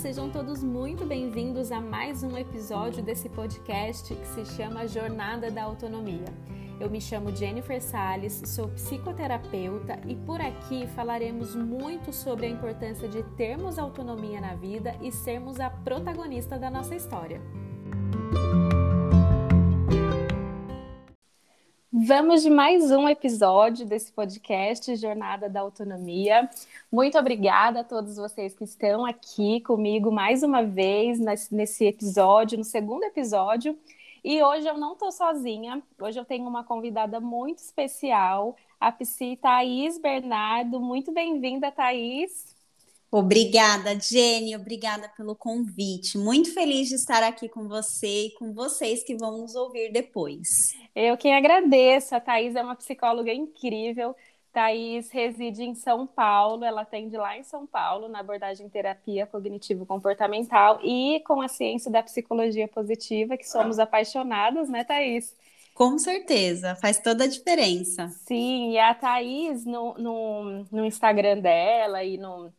sejam 0.00 0.30
todos 0.30 0.64
muito 0.64 1.04
bem-vindos 1.04 1.70
a 1.70 1.78
mais 1.78 2.22
um 2.22 2.34
episódio 2.34 3.02
desse 3.02 3.28
podcast 3.28 4.14
que 4.14 4.26
se 4.28 4.46
chama 4.46 4.88
Jornada 4.88 5.50
da 5.50 5.64
Autonomia. 5.64 6.24
Eu 6.80 6.88
me 6.88 6.98
chamo 6.98 7.36
Jennifer 7.36 7.82
Sales, 7.82 8.40
sou 8.46 8.68
psicoterapeuta 8.68 10.00
e 10.08 10.16
por 10.16 10.40
aqui 10.40 10.86
falaremos 10.96 11.54
muito 11.54 12.14
sobre 12.14 12.46
a 12.46 12.48
importância 12.48 13.06
de 13.06 13.22
termos 13.36 13.78
autonomia 13.78 14.40
na 14.40 14.54
vida 14.54 14.96
e 15.02 15.12
sermos 15.12 15.60
a 15.60 15.68
protagonista 15.68 16.58
da 16.58 16.70
nossa 16.70 16.96
história. 16.96 17.42
Vamos 22.10 22.42
de 22.42 22.50
mais 22.50 22.90
um 22.90 23.08
episódio 23.08 23.86
desse 23.86 24.10
podcast 24.10 24.96
Jornada 24.96 25.48
da 25.48 25.60
Autonomia. 25.60 26.50
Muito 26.90 27.16
obrigada 27.16 27.82
a 27.82 27.84
todos 27.84 28.16
vocês 28.16 28.52
que 28.52 28.64
estão 28.64 29.06
aqui 29.06 29.60
comigo 29.60 30.10
mais 30.10 30.42
uma 30.42 30.60
vez 30.60 31.20
nesse 31.52 31.84
episódio, 31.84 32.58
no 32.58 32.64
segundo 32.64 33.04
episódio. 33.04 33.78
E 34.24 34.42
hoje 34.42 34.66
eu 34.66 34.76
não 34.76 34.94
estou 34.94 35.12
sozinha, 35.12 35.80
hoje 36.00 36.18
eu 36.18 36.24
tenho 36.24 36.48
uma 36.48 36.64
convidada 36.64 37.20
muito 37.20 37.58
especial, 37.58 38.56
a 38.80 38.90
psi 38.90 39.38
Thaís 39.40 39.96
Bernardo. 39.96 40.80
Muito 40.80 41.12
bem-vinda, 41.12 41.70
Thaís. 41.70 42.59
Obrigada, 43.12 43.98
Jenny, 43.98 44.54
obrigada 44.54 45.08
pelo 45.16 45.34
convite. 45.34 46.16
Muito 46.16 46.54
feliz 46.54 46.88
de 46.88 46.94
estar 46.94 47.24
aqui 47.24 47.48
com 47.48 47.66
você 47.66 48.26
e 48.26 48.30
com 48.34 48.52
vocês 48.52 49.02
que 49.02 49.16
vão 49.16 49.38
nos 49.38 49.56
ouvir 49.56 49.90
depois. 49.90 50.76
Eu 50.94 51.16
quem 51.16 51.34
agradeço. 51.34 52.14
A 52.14 52.20
Thais 52.20 52.54
é 52.54 52.62
uma 52.62 52.76
psicóloga 52.76 53.32
incrível. 53.32 54.14
Thais 54.52 55.10
reside 55.10 55.64
em 55.64 55.74
São 55.74 56.06
Paulo, 56.06 56.64
ela 56.64 56.82
atende 56.82 57.16
lá 57.16 57.36
em 57.36 57.42
São 57.42 57.66
Paulo, 57.66 58.08
na 58.08 58.20
abordagem 58.20 58.68
terapia 58.68 59.26
cognitivo-comportamental 59.26 60.80
e 60.82 61.20
com 61.26 61.40
a 61.40 61.48
ciência 61.48 61.90
da 61.90 62.02
psicologia 62.02 62.68
positiva, 62.68 63.36
que 63.36 63.48
somos 63.48 63.78
apaixonadas, 63.78 64.68
né, 64.68 64.84
Thais? 64.84 65.34
Com 65.74 65.98
certeza, 65.98 66.76
faz 66.76 66.98
toda 66.98 67.24
a 67.24 67.28
diferença. 67.28 68.08
Sim, 68.26 68.72
e 68.72 68.78
a 68.78 68.92
Thais, 68.92 69.64
no, 69.64 69.94
no, 69.94 70.66
no 70.70 70.84
Instagram 70.84 71.38
dela 71.38 72.02
e 72.02 72.18
no, 72.18 72.52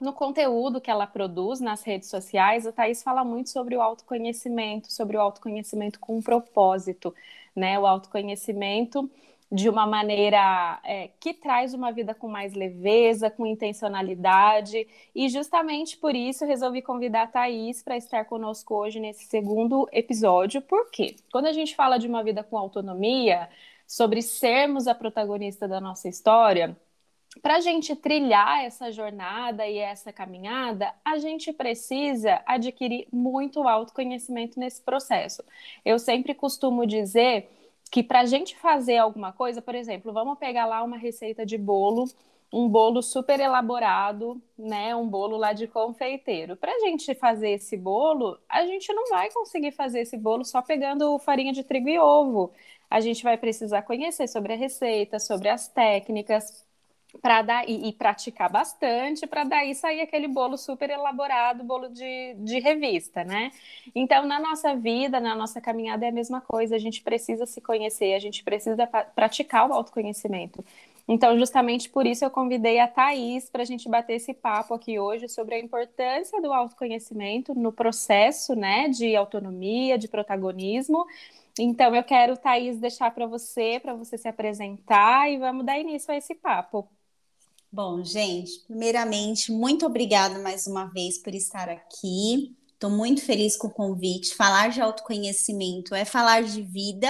no 0.00 0.12
conteúdo 0.12 0.80
que 0.80 0.90
ela 0.90 1.06
produz 1.06 1.60
nas 1.60 1.82
redes 1.82 2.08
sociais, 2.08 2.66
a 2.66 2.72
Thaís 2.72 3.02
fala 3.02 3.24
muito 3.24 3.50
sobre 3.50 3.76
o 3.76 3.82
autoconhecimento, 3.82 4.92
sobre 4.92 5.16
o 5.16 5.20
autoconhecimento 5.20 5.98
com 5.98 6.18
um 6.18 6.22
propósito, 6.22 7.14
né? 7.54 7.78
O 7.78 7.86
autoconhecimento 7.86 9.10
de 9.50 9.68
uma 9.68 9.86
maneira 9.86 10.78
é, 10.84 11.08
que 11.18 11.32
traz 11.32 11.72
uma 11.72 11.90
vida 11.90 12.14
com 12.14 12.28
mais 12.28 12.52
leveza, 12.54 13.30
com 13.30 13.46
intencionalidade, 13.46 14.86
e 15.14 15.28
justamente 15.28 15.96
por 15.96 16.14
isso 16.14 16.44
resolvi 16.44 16.82
convidar 16.82 17.22
a 17.22 17.26
Thaís 17.26 17.82
para 17.82 17.96
estar 17.96 18.26
conosco 18.26 18.74
hoje 18.74 19.00
nesse 19.00 19.24
segundo 19.24 19.88
episódio. 19.90 20.60
Por 20.60 20.90
quê? 20.90 21.16
Quando 21.32 21.46
a 21.46 21.52
gente 21.52 21.74
fala 21.74 21.98
de 21.98 22.06
uma 22.06 22.22
vida 22.22 22.44
com 22.44 22.58
autonomia, 22.58 23.48
sobre 23.86 24.20
sermos 24.20 24.86
a 24.86 24.94
protagonista 24.94 25.66
da 25.66 25.80
nossa 25.80 26.08
história, 26.08 26.76
para 27.42 27.56
a 27.56 27.60
gente 27.60 27.94
trilhar 27.96 28.64
essa 28.64 28.90
jornada 28.90 29.66
e 29.66 29.78
essa 29.78 30.12
caminhada, 30.12 30.92
a 31.04 31.18
gente 31.18 31.52
precisa 31.52 32.42
adquirir 32.46 33.06
muito 33.12 33.66
autoconhecimento 33.66 34.58
nesse 34.58 34.82
processo. 34.82 35.42
Eu 35.84 35.98
sempre 35.98 36.34
costumo 36.34 36.86
dizer 36.86 37.48
que 37.90 38.02
para 38.02 38.20
a 38.20 38.26
gente 38.26 38.56
fazer 38.56 38.98
alguma 38.98 39.32
coisa, 39.32 39.62
por 39.62 39.74
exemplo, 39.74 40.12
vamos 40.12 40.38
pegar 40.38 40.66
lá 40.66 40.82
uma 40.82 40.96
receita 40.98 41.44
de 41.46 41.56
bolo, 41.56 42.04
um 42.52 42.68
bolo 42.68 43.02
super 43.02 43.38
elaborado, 43.40 44.40
né? 44.58 44.94
Um 44.94 45.06
bolo 45.06 45.36
lá 45.36 45.52
de 45.52 45.66
confeiteiro. 45.66 46.56
Para 46.56 46.72
a 46.72 46.78
gente 46.80 47.14
fazer 47.14 47.50
esse 47.50 47.76
bolo, 47.76 48.38
a 48.48 48.64
gente 48.66 48.92
não 48.92 49.08
vai 49.08 49.30
conseguir 49.30 49.72
fazer 49.72 50.00
esse 50.00 50.16
bolo 50.16 50.44
só 50.44 50.62
pegando 50.62 51.18
farinha 51.18 51.52
de 51.52 51.62
trigo 51.62 51.88
e 51.88 51.98
ovo. 51.98 52.52
A 52.90 53.00
gente 53.00 53.22
vai 53.22 53.36
precisar 53.36 53.82
conhecer 53.82 54.26
sobre 54.28 54.54
a 54.54 54.56
receita, 54.56 55.18
sobre 55.18 55.48
as 55.48 55.68
técnicas, 55.68 56.66
para 57.20 57.42
dar 57.42 57.68
e, 57.68 57.88
e, 57.88 57.92
praticar 57.92 58.50
bastante 58.50 59.26
para 59.26 59.44
daí 59.44 59.74
sair 59.74 60.00
aquele 60.00 60.28
bolo 60.28 60.56
super 60.56 60.90
elaborado, 60.90 61.64
bolo 61.64 61.88
de, 61.88 62.34
de 62.34 62.58
revista, 62.60 63.24
né? 63.24 63.50
Então, 63.94 64.26
na 64.26 64.40
nossa 64.40 64.74
vida, 64.74 65.20
na 65.20 65.34
nossa 65.34 65.60
caminhada 65.60 66.06
é 66.06 66.08
a 66.08 66.12
mesma 66.12 66.40
coisa, 66.40 66.76
a 66.76 66.78
gente 66.78 67.02
precisa 67.02 67.46
se 67.46 67.60
conhecer, 67.60 68.14
a 68.14 68.18
gente 68.18 68.42
precisa 68.44 68.86
praticar 68.86 69.68
o 69.68 69.72
autoconhecimento. 69.72 70.64
Então, 71.08 71.38
justamente 71.38 71.88
por 71.88 72.06
isso 72.06 72.24
eu 72.24 72.30
convidei 72.30 72.78
a 72.78 72.86
Thaís 72.86 73.48
para 73.48 73.62
a 73.62 73.64
gente 73.64 73.88
bater 73.88 74.14
esse 74.16 74.34
papo 74.34 74.74
aqui 74.74 74.98
hoje 74.98 75.26
sobre 75.26 75.54
a 75.54 75.58
importância 75.58 76.40
do 76.42 76.52
autoconhecimento 76.52 77.54
no 77.54 77.72
processo, 77.72 78.54
né, 78.54 78.88
de 78.90 79.16
autonomia, 79.16 79.96
de 79.96 80.06
protagonismo. 80.06 81.06
Então, 81.58 81.94
eu 81.94 82.04
quero, 82.04 82.36
Thaís, 82.36 82.78
deixar 82.78 83.10
para 83.12 83.26
você, 83.26 83.80
para 83.80 83.94
você 83.94 84.18
se 84.18 84.28
apresentar 84.28 85.30
e 85.30 85.38
vamos 85.38 85.64
dar 85.64 85.78
início 85.78 86.12
a 86.12 86.16
esse 86.16 86.34
papo. 86.34 86.88
Bom, 87.70 88.02
gente, 88.02 88.60
primeiramente, 88.66 89.52
muito 89.52 89.84
obrigada 89.84 90.38
mais 90.38 90.66
uma 90.66 90.86
vez 90.86 91.18
por 91.18 91.34
estar 91.34 91.68
aqui. 91.68 92.56
Estou 92.72 92.88
muito 92.88 93.20
feliz 93.20 93.56
com 93.56 93.66
o 93.66 93.72
convite. 93.72 94.34
Falar 94.34 94.70
de 94.70 94.80
autoconhecimento 94.80 95.94
é 95.94 96.04
falar 96.04 96.42
de 96.42 96.62
vida 96.62 97.08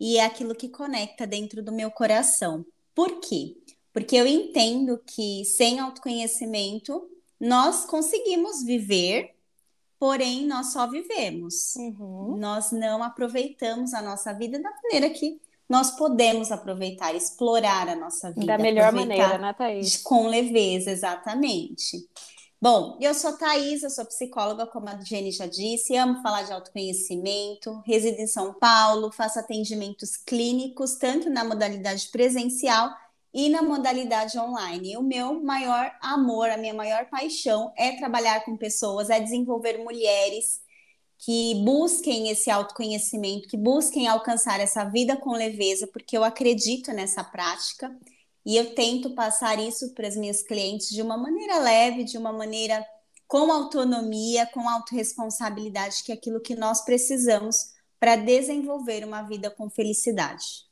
e 0.00 0.18
é 0.18 0.24
aquilo 0.24 0.54
que 0.54 0.68
conecta 0.68 1.28
dentro 1.28 1.62
do 1.62 1.70
meu 1.70 1.92
coração. 1.92 2.66
Por 2.92 3.20
quê? 3.20 3.56
Porque 3.92 4.16
eu 4.16 4.26
entendo 4.26 5.00
que 5.06 5.44
sem 5.44 5.78
autoconhecimento 5.78 7.08
nós 7.38 7.84
conseguimos 7.84 8.64
viver, 8.64 9.36
porém 9.96 10.44
nós 10.44 10.72
só 10.72 10.88
vivemos. 10.88 11.76
Uhum. 11.76 12.36
Nós 12.36 12.72
não 12.72 13.00
aproveitamos 13.00 13.94
a 13.94 14.02
nossa 14.02 14.32
vida 14.32 14.58
da 14.58 14.70
maneira 14.82 15.08
que 15.10 15.40
nós 15.72 15.92
podemos 15.92 16.52
aproveitar, 16.52 17.14
explorar 17.14 17.88
a 17.88 17.96
nossa 17.96 18.30
vida. 18.30 18.44
Da 18.44 18.58
melhor 18.58 18.92
maneira, 18.92 19.38
né, 19.38 19.54
Thaís? 19.54 19.96
Com 20.02 20.26
leveza, 20.26 20.90
exatamente. 20.90 21.96
Bom, 22.60 22.98
eu 23.00 23.14
sou 23.14 23.38
Thaís, 23.38 23.82
eu 23.82 23.88
sou 23.88 24.04
psicóloga, 24.04 24.66
como 24.66 24.90
a 24.90 25.00
Jenny 25.00 25.32
já 25.32 25.46
disse, 25.46 25.96
amo 25.96 26.20
falar 26.20 26.42
de 26.42 26.52
autoconhecimento, 26.52 27.82
resido 27.86 28.20
em 28.20 28.26
São 28.26 28.52
Paulo, 28.52 29.10
faço 29.10 29.38
atendimentos 29.38 30.14
clínicos, 30.14 30.96
tanto 30.96 31.30
na 31.30 31.42
modalidade 31.42 32.06
presencial 32.08 32.90
e 33.32 33.48
na 33.48 33.62
modalidade 33.62 34.38
online. 34.38 34.92
E 34.92 34.96
o 34.98 35.02
meu 35.02 35.42
maior 35.42 35.90
amor, 36.02 36.50
a 36.50 36.58
minha 36.58 36.74
maior 36.74 37.06
paixão 37.06 37.72
é 37.78 37.96
trabalhar 37.96 38.44
com 38.44 38.58
pessoas, 38.58 39.08
é 39.08 39.18
desenvolver 39.18 39.78
mulheres 39.78 40.60
que 41.24 41.54
busquem 41.64 42.30
esse 42.30 42.50
autoconhecimento, 42.50 43.46
que 43.46 43.56
busquem 43.56 44.08
alcançar 44.08 44.58
essa 44.58 44.84
vida 44.84 45.16
com 45.16 45.30
leveza, 45.30 45.86
porque 45.86 46.16
eu 46.16 46.24
acredito 46.24 46.92
nessa 46.92 47.22
prática 47.22 47.96
e 48.44 48.56
eu 48.56 48.74
tento 48.74 49.14
passar 49.14 49.60
isso 49.60 49.94
para 49.94 50.08
as 50.08 50.16
minhas 50.16 50.42
clientes 50.42 50.88
de 50.88 51.00
uma 51.00 51.16
maneira 51.16 51.60
leve, 51.60 52.02
de 52.02 52.18
uma 52.18 52.32
maneira 52.32 52.84
com 53.28 53.52
autonomia, 53.52 54.46
com 54.46 54.68
autorresponsabilidade, 54.68 56.02
que 56.02 56.10
é 56.10 56.16
aquilo 56.16 56.40
que 56.40 56.56
nós 56.56 56.84
precisamos 56.84 57.72
para 58.00 58.16
desenvolver 58.16 59.04
uma 59.04 59.22
vida 59.22 59.48
com 59.48 59.70
felicidade. 59.70 60.66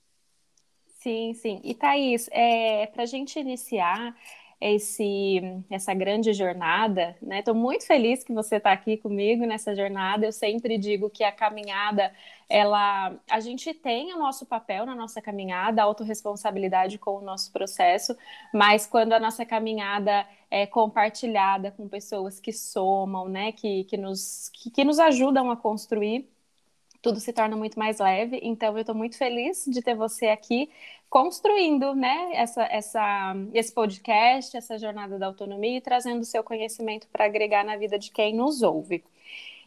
Sim, 1.00 1.32
sim. 1.34 1.60
E 1.62 1.74
Thaís, 1.76 2.28
é, 2.32 2.86
para 2.88 3.04
a 3.04 3.06
gente 3.06 3.38
iniciar, 3.38 4.16
esse, 4.60 5.40
essa 5.70 5.94
grande 5.94 6.34
jornada, 6.34 7.16
né? 7.22 7.38
Estou 7.38 7.54
muito 7.54 7.86
feliz 7.86 8.22
que 8.22 8.32
você 8.32 8.56
está 8.56 8.72
aqui 8.72 8.98
comigo 8.98 9.46
nessa 9.46 9.74
jornada. 9.74 10.26
Eu 10.26 10.32
sempre 10.32 10.76
digo 10.76 11.08
que 11.08 11.24
a 11.24 11.32
caminhada, 11.32 12.12
ela, 12.48 13.14
a 13.30 13.40
gente 13.40 13.72
tem 13.72 14.12
o 14.12 14.18
nosso 14.18 14.44
papel 14.44 14.84
na 14.84 14.94
nossa 14.94 15.22
caminhada, 15.22 15.80
a 15.80 15.84
autorresponsabilidade 15.86 16.98
com 16.98 17.16
o 17.16 17.22
nosso 17.22 17.50
processo, 17.52 18.14
mas 18.52 18.86
quando 18.86 19.14
a 19.14 19.20
nossa 19.20 19.46
caminhada 19.46 20.26
é 20.50 20.66
compartilhada 20.66 21.70
com 21.70 21.88
pessoas 21.88 22.38
que 22.38 22.52
somam, 22.52 23.28
né? 23.28 23.52
Que, 23.52 23.84
que, 23.84 23.96
nos, 23.96 24.50
que, 24.50 24.70
que 24.70 24.84
nos 24.84 24.98
ajudam 24.98 25.50
a 25.50 25.56
construir 25.56 26.28
tudo 27.02 27.20
se 27.20 27.32
torna 27.32 27.56
muito 27.56 27.78
mais 27.78 27.98
leve. 27.98 28.40
Então, 28.42 28.74
eu 28.74 28.80
estou 28.80 28.94
muito 28.94 29.16
feliz 29.16 29.64
de 29.66 29.82
ter 29.82 29.94
você 29.94 30.28
aqui 30.28 30.70
construindo 31.08 31.94
né, 31.94 32.30
essa, 32.34 32.62
essa, 32.64 33.34
esse 33.52 33.72
podcast, 33.72 34.56
essa 34.56 34.78
jornada 34.78 35.18
da 35.18 35.26
autonomia 35.26 35.78
e 35.78 35.80
trazendo 35.80 36.20
o 36.20 36.24
seu 36.24 36.44
conhecimento 36.44 37.08
para 37.08 37.24
agregar 37.24 37.64
na 37.64 37.76
vida 37.76 37.98
de 37.98 38.10
quem 38.10 38.34
nos 38.34 38.62
ouve. 38.62 39.02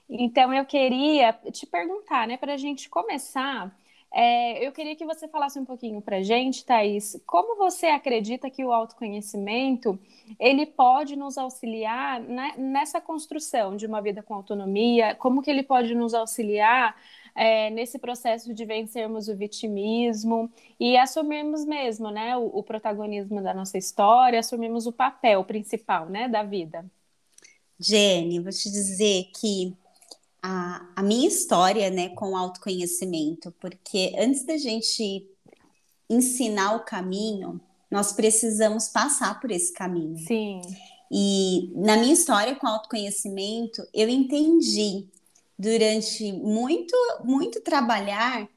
Então, 0.09 0.53
eu 0.53 0.65
queria 0.65 1.33
te 1.51 1.65
perguntar, 1.65 2.27
né, 2.27 2.37
para 2.37 2.53
a 2.53 2.57
gente 2.57 2.89
começar, 2.89 3.75
é, 4.15 4.65
eu 4.65 4.71
queria 4.71 4.95
que 4.95 5.05
você 5.05 5.27
falasse 5.27 5.57
um 5.57 5.65
pouquinho 5.65 5.99
para 5.99 6.17
a 6.17 6.21
gente, 6.21 6.63
Thaís, 6.63 7.19
como 7.25 7.57
você 7.57 7.87
acredita 7.87 8.47
que 8.47 8.63
o 8.63 8.71
autoconhecimento 8.71 9.99
ele 10.39 10.67
pode 10.67 11.15
nos 11.15 11.35
auxiliar 11.35 12.21
né, 12.21 12.53
nessa 12.55 13.01
construção 13.01 13.75
de 13.75 13.87
uma 13.87 14.01
vida 14.01 14.21
com 14.21 14.35
autonomia? 14.35 15.15
Como 15.15 15.41
que 15.41 15.49
ele 15.49 15.63
pode 15.63 15.95
nos 15.95 16.13
auxiliar 16.13 16.95
é, 17.35 17.69
nesse 17.69 17.97
processo 17.97 18.53
de 18.53 18.65
vencermos 18.65 19.27
o 19.27 19.35
vitimismo 19.35 20.51
e 20.79 20.97
assumirmos 20.97 21.65
mesmo, 21.65 22.09
né, 22.11 22.37
o, 22.37 22.45
o 22.45 22.63
protagonismo 22.63 23.41
da 23.41 23.53
nossa 23.53 23.77
história, 23.77 24.39
assumirmos 24.39 24.85
o 24.85 24.91
papel 24.91 25.43
principal, 25.43 26.09
né, 26.09 26.27
da 26.27 26.43
vida. 26.43 26.85
Jenny, 27.79 28.39
vou 28.39 28.51
te 28.51 28.69
dizer 28.69 29.29
que 29.35 29.75
a, 30.41 30.85
a 30.95 31.01
minha 31.01 31.27
história, 31.27 31.89
né, 31.89 32.09
com 32.09 32.37
autoconhecimento, 32.37 33.51
porque 33.59 34.13
antes 34.17 34.45
da 34.45 34.57
gente 34.57 35.27
ensinar 36.09 36.75
o 36.75 36.85
caminho, 36.85 37.59
nós 37.89 38.13
precisamos 38.13 38.89
passar 38.89 39.39
por 39.39 39.51
esse 39.51 39.73
caminho. 39.73 40.17
Sim. 40.17 40.61
E 41.11 41.71
na 41.75 41.95
minha 41.97 42.13
história 42.13 42.55
com 42.55 42.67
autoconhecimento, 42.67 43.87
eu 43.93 44.09
entendi 44.09 45.07
durante 45.57 46.31
muito, 46.33 46.95
muito 47.23 47.61
trabalhar 47.61 48.47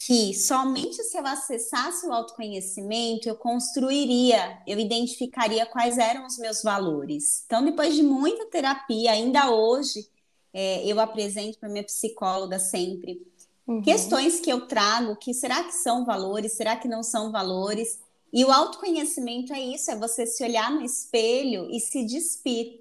que 0.00 0.32
somente 0.32 1.02
se 1.02 1.18
eu 1.18 1.26
acessasse 1.26 2.06
o 2.06 2.12
autoconhecimento, 2.12 3.28
eu 3.28 3.34
construiria, 3.34 4.62
eu 4.66 4.78
identificaria 4.78 5.66
quais 5.66 5.98
eram 5.98 6.24
os 6.24 6.38
meus 6.38 6.62
valores. 6.62 7.42
Então, 7.44 7.64
depois 7.64 7.96
de 7.96 8.02
muita 8.02 8.46
terapia, 8.46 9.10
ainda 9.10 9.50
hoje, 9.50 10.08
é, 10.52 10.86
eu 10.86 11.00
apresento 11.00 11.58
para 11.58 11.68
minha 11.68 11.82
psicóloga 11.82 12.60
sempre 12.60 13.20
uhum. 13.66 13.82
questões 13.82 14.40
que 14.40 14.50
eu 14.50 14.66
trago, 14.66 15.16
que 15.16 15.34
será 15.34 15.64
que 15.64 15.72
são 15.72 16.04
valores, 16.04 16.52
será 16.52 16.76
que 16.76 16.88
não 16.88 17.02
são 17.02 17.32
valores? 17.32 18.00
E 18.32 18.44
o 18.44 18.52
autoconhecimento 18.52 19.52
é 19.52 19.60
isso, 19.60 19.90
é 19.90 19.96
você 19.96 20.26
se 20.26 20.44
olhar 20.44 20.70
no 20.70 20.82
espelho 20.82 21.68
e 21.70 21.80
se 21.80 22.04
despir 22.04 22.80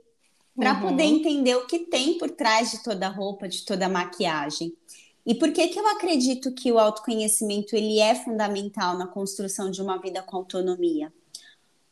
para 0.57 0.73
uhum. 0.73 0.81
poder 0.81 1.03
entender 1.03 1.55
o 1.55 1.67
que 1.67 1.79
tem 1.79 2.17
por 2.17 2.31
trás 2.31 2.71
de 2.71 2.83
toda 2.83 3.05
a 3.05 3.11
roupa, 3.11 3.47
de 3.47 3.63
toda 3.63 3.85
a 3.85 3.89
maquiagem. 3.89 4.75
E 5.23 5.35
por 5.35 5.51
que 5.51 5.67
que 5.67 5.79
eu 5.79 5.87
acredito 5.87 6.51
que 6.51 6.71
o 6.71 6.79
autoconhecimento 6.79 7.75
ele 7.75 7.99
é 7.99 8.15
fundamental 8.15 8.97
na 8.97 9.05
construção 9.05 9.69
de 9.69 9.81
uma 9.81 9.97
vida 10.01 10.23
com 10.23 10.37
autonomia? 10.37 11.13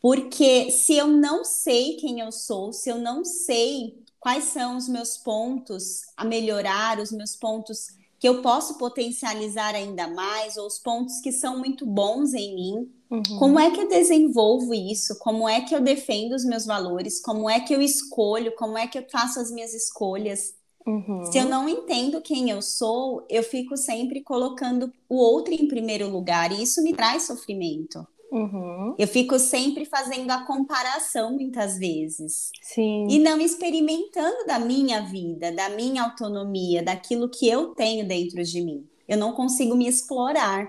Porque 0.02 0.72
se 0.72 0.96
eu 0.96 1.08
não 1.08 1.44
sei 1.44 1.98
quem 1.98 2.20
eu 2.20 2.32
sou, 2.32 2.74
se 2.74 2.90
eu 2.90 2.98
não 2.98 3.24
sei 3.24 4.04
quais 4.20 4.46
são 4.46 4.78
os 4.78 4.88
meus 4.88 5.16
pontos 5.18 6.02
a 6.18 6.26
melhorar, 6.26 7.00
os 7.00 7.12
meus 7.12 7.36
pontos 7.36 7.90
que 8.26 8.30
eu 8.30 8.42
posso 8.42 8.80
potencializar 8.80 9.76
ainda 9.76 10.08
mais, 10.08 10.58
ou 10.58 10.66
os 10.66 10.80
pontos 10.80 11.22
que 11.22 11.32
são 11.32 11.60
muito 11.60 11.86
bons 11.86 12.34
em 12.34 12.56
mim, 12.56 12.92
uhum. 13.12 13.38
como 13.38 13.60
é 13.60 13.70
que 13.70 13.80
eu 13.80 13.88
desenvolvo 13.88 14.74
isso? 14.74 15.20
Como 15.20 15.48
é 15.48 15.62
que 15.62 15.76
eu 15.76 15.80
defendo 15.80 16.34
os 16.34 16.44
meus 16.44 16.66
valores? 16.66 17.22
Como 17.22 17.48
é 17.48 17.60
que 17.60 17.72
eu 17.72 17.84
escolho? 17.84 18.56
Como 18.56 18.80
é 18.80 18.88
que 18.88 18.98
eu 18.98 19.06
faço 19.12 19.40
as 19.40 19.52
minhas 19.52 19.76
escolhas? 19.76 20.56
Uhum. 20.88 21.24
Se 21.32 21.38
eu 21.38 21.46
não 21.46 21.70
entendo 21.70 22.20
quem 22.20 22.50
eu 22.50 22.64
sou, 22.64 23.24
eu 23.30 23.44
fico 23.44 23.78
sempre 23.78 24.24
colocando 24.24 24.92
o 25.08 25.18
outro 25.18 25.54
em 25.54 25.68
primeiro 25.68 26.10
lugar, 26.10 26.52
e 26.52 26.64
isso 26.64 26.82
me 26.82 26.94
traz 26.94 27.28
sofrimento. 27.28 28.08
Uhum. 28.36 28.96
Eu 29.00 29.08
fico 29.08 29.40
sempre 29.40 29.86
fazendo 29.86 30.30
a 30.30 30.46
comparação 30.46 31.32
muitas 31.32 31.78
vezes. 31.78 32.52
Sim. 32.62 33.08
E 33.10 33.18
não 33.18 33.40
experimentando 33.40 34.46
da 34.46 34.60
minha 34.60 35.00
vida, 35.02 35.54
da 35.54 35.70
minha 35.70 36.04
autonomia, 36.04 36.84
daquilo 36.84 37.30
que 37.30 37.48
eu 37.48 37.74
tenho 37.74 38.06
dentro 38.06 38.44
de 38.44 38.62
mim. 38.62 38.86
Eu 39.08 39.18
não 39.18 39.32
consigo 39.32 39.74
me 39.74 39.88
explorar. 39.88 40.68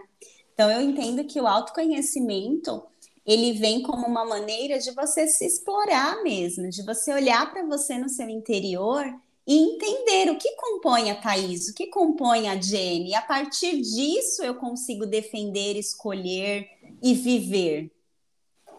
Então 0.54 0.70
eu 0.70 0.80
entendo 0.80 1.24
que 1.24 1.40
o 1.40 1.46
autoconhecimento 1.46 2.84
ele 3.26 3.54
vem 3.54 3.82
como 3.82 4.06
uma 4.06 4.24
maneira 4.24 4.78
de 4.78 4.92
você 4.92 5.26
se 5.26 5.44
explorar 5.44 6.22
mesmo, 6.22 6.70
de 6.70 6.84
você 6.84 7.12
olhar 7.12 7.50
para 7.50 7.66
você 7.66 7.98
no 7.98 8.08
seu 8.08 8.28
interior 8.28 9.04
e 9.46 9.56
entender 9.56 10.30
o 10.30 10.36
que 10.36 10.50
compõe 10.56 11.10
a 11.10 11.14
Thaís, 11.14 11.68
o 11.68 11.74
que 11.74 11.86
compõe 11.86 12.48
a 12.48 12.60
Jenny. 12.60 13.10
E 13.10 13.14
a 13.14 13.22
partir 13.22 13.80
disso 13.80 14.42
eu 14.42 14.56
consigo 14.56 15.06
defender, 15.06 15.76
escolher 15.76 16.68
e 17.02 17.14
viver. 17.14 17.90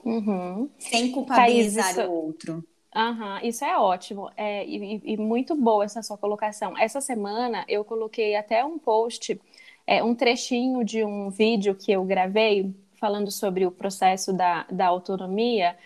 Uhum. 0.04 0.70
Sem 0.78 1.12
culpabilizar 1.12 1.96
Thaís, 1.96 1.98
isso... 1.98 2.08
o 2.08 2.26
outro. 2.26 2.64
Uhum, 2.96 3.38
isso 3.44 3.64
é 3.64 3.78
ótimo 3.78 4.32
é, 4.36 4.66
e, 4.66 5.02
e, 5.04 5.18
muito 5.18 5.56
boa 5.56 5.86
essa 5.86 6.02
sua 6.02 6.18
colocação. 6.18 6.78
Essa 6.78 7.00
semana 7.00 7.64
eu 7.68 7.86
coloquei 7.86 8.36
até 8.36 8.66
um 8.66 8.80
post, 8.80 9.40
é, 9.86 10.04
um 10.04 10.16
trechinho 10.16 10.84
de 10.84 11.04
um 11.04 11.30
vídeo 11.30 11.76
que 11.76 11.92
eu 11.92 12.04
gravei 12.04 12.74
falando 13.00 13.30
sobre 13.30 13.66
o 13.66 13.72
processo 13.72 14.34
da, 14.34 14.66
da 14.72 14.88
autonomia 14.88 15.78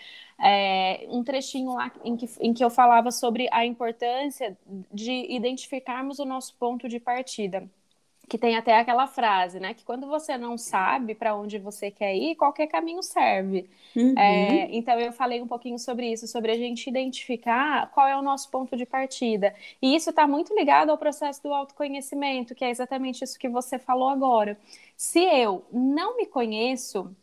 é, 0.42 1.06
um 1.10 1.24
trechinho 1.24 1.74
lá 1.74 1.92
em 2.04 2.18
que, 2.18 2.30
em 2.40 2.54
que 2.54 2.64
eu 2.64 2.70
falava 2.70 3.12
sobre 3.12 3.48
a 3.52 3.66
importância 3.66 4.58
de 4.92 5.28
identificarmos 5.30 6.18
o 6.18 6.26
nosso 6.26 6.56
ponto 6.56 6.90
de 6.90 7.00
partida. 7.00 7.70
Que 8.28 8.38
tem 8.38 8.56
até 8.56 8.80
aquela 8.80 9.08
frase, 9.08 9.60
né? 9.60 9.74
Que 9.74 9.84
quando 9.84 10.08
você 10.08 10.38
não 10.38 10.58
sabe 10.58 11.14
para 11.14 11.36
onde 11.36 11.60
você 11.60 11.92
quer 11.92 12.16
ir, 12.16 12.36
qualquer 12.36 12.66
caminho 12.68 13.04
serve. 13.04 13.70
Uhum. 13.94 14.18
É, 14.18 14.74
então 14.74 14.98
eu 14.98 15.12
falei 15.12 15.42
um 15.42 15.48
pouquinho 15.48 15.78
sobre 15.78 16.10
isso, 16.10 16.26
sobre 16.28 16.50
a 16.50 16.58
gente 16.58 16.90
identificar 16.90 17.92
qual 17.92 18.08
é 18.08 18.18
o 18.18 18.22
nosso 18.22 18.50
ponto 18.50 18.78
de 18.78 18.86
partida. 18.86 19.54
E 19.82 19.94
isso 19.94 20.12
está 20.12 20.26
muito 20.26 20.56
ligado 20.56 20.92
ao 20.92 20.98
processo 20.98 21.44
do 21.44 21.54
autoconhecimento, 21.54 22.56
que 22.56 22.64
é 22.64 22.70
exatamente 22.70 23.22
isso 23.22 23.38
que 23.38 23.50
você 23.50 23.78
falou 23.78 24.08
agora. 24.08 24.58
Se 24.96 25.20
eu 25.20 25.66
não 25.70 26.16
me 26.16 26.26
conheço, 26.26 27.14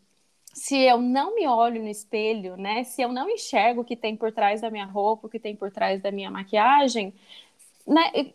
se 0.53 0.77
eu 0.77 0.99
não 1.01 1.35
me 1.35 1.47
olho 1.47 1.83
no 1.83 1.89
espelho, 1.89 2.57
né? 2.57 2.85
Se 2.85 3.03
eu 3.03 3.13
não 3.13 3.29
enxergo 3.31 3.83
o 3.83 3.85
que 3.85 3.97
tem 3.97 4.17
por 4.17 4.33
trás 4.33 4.61
da 4.61 4.71
minha 4.71 4.87
roupa, 4.87 5.27
o 5.27 5.31
que 5.31 5.39
tem 5.39 5.55
por 5.57 5.71
trás 5.71 6.03
da 6.03 6.11
minha 6.11 6.31
maquiagem, 6.31 7.15
né? 7.87 8.33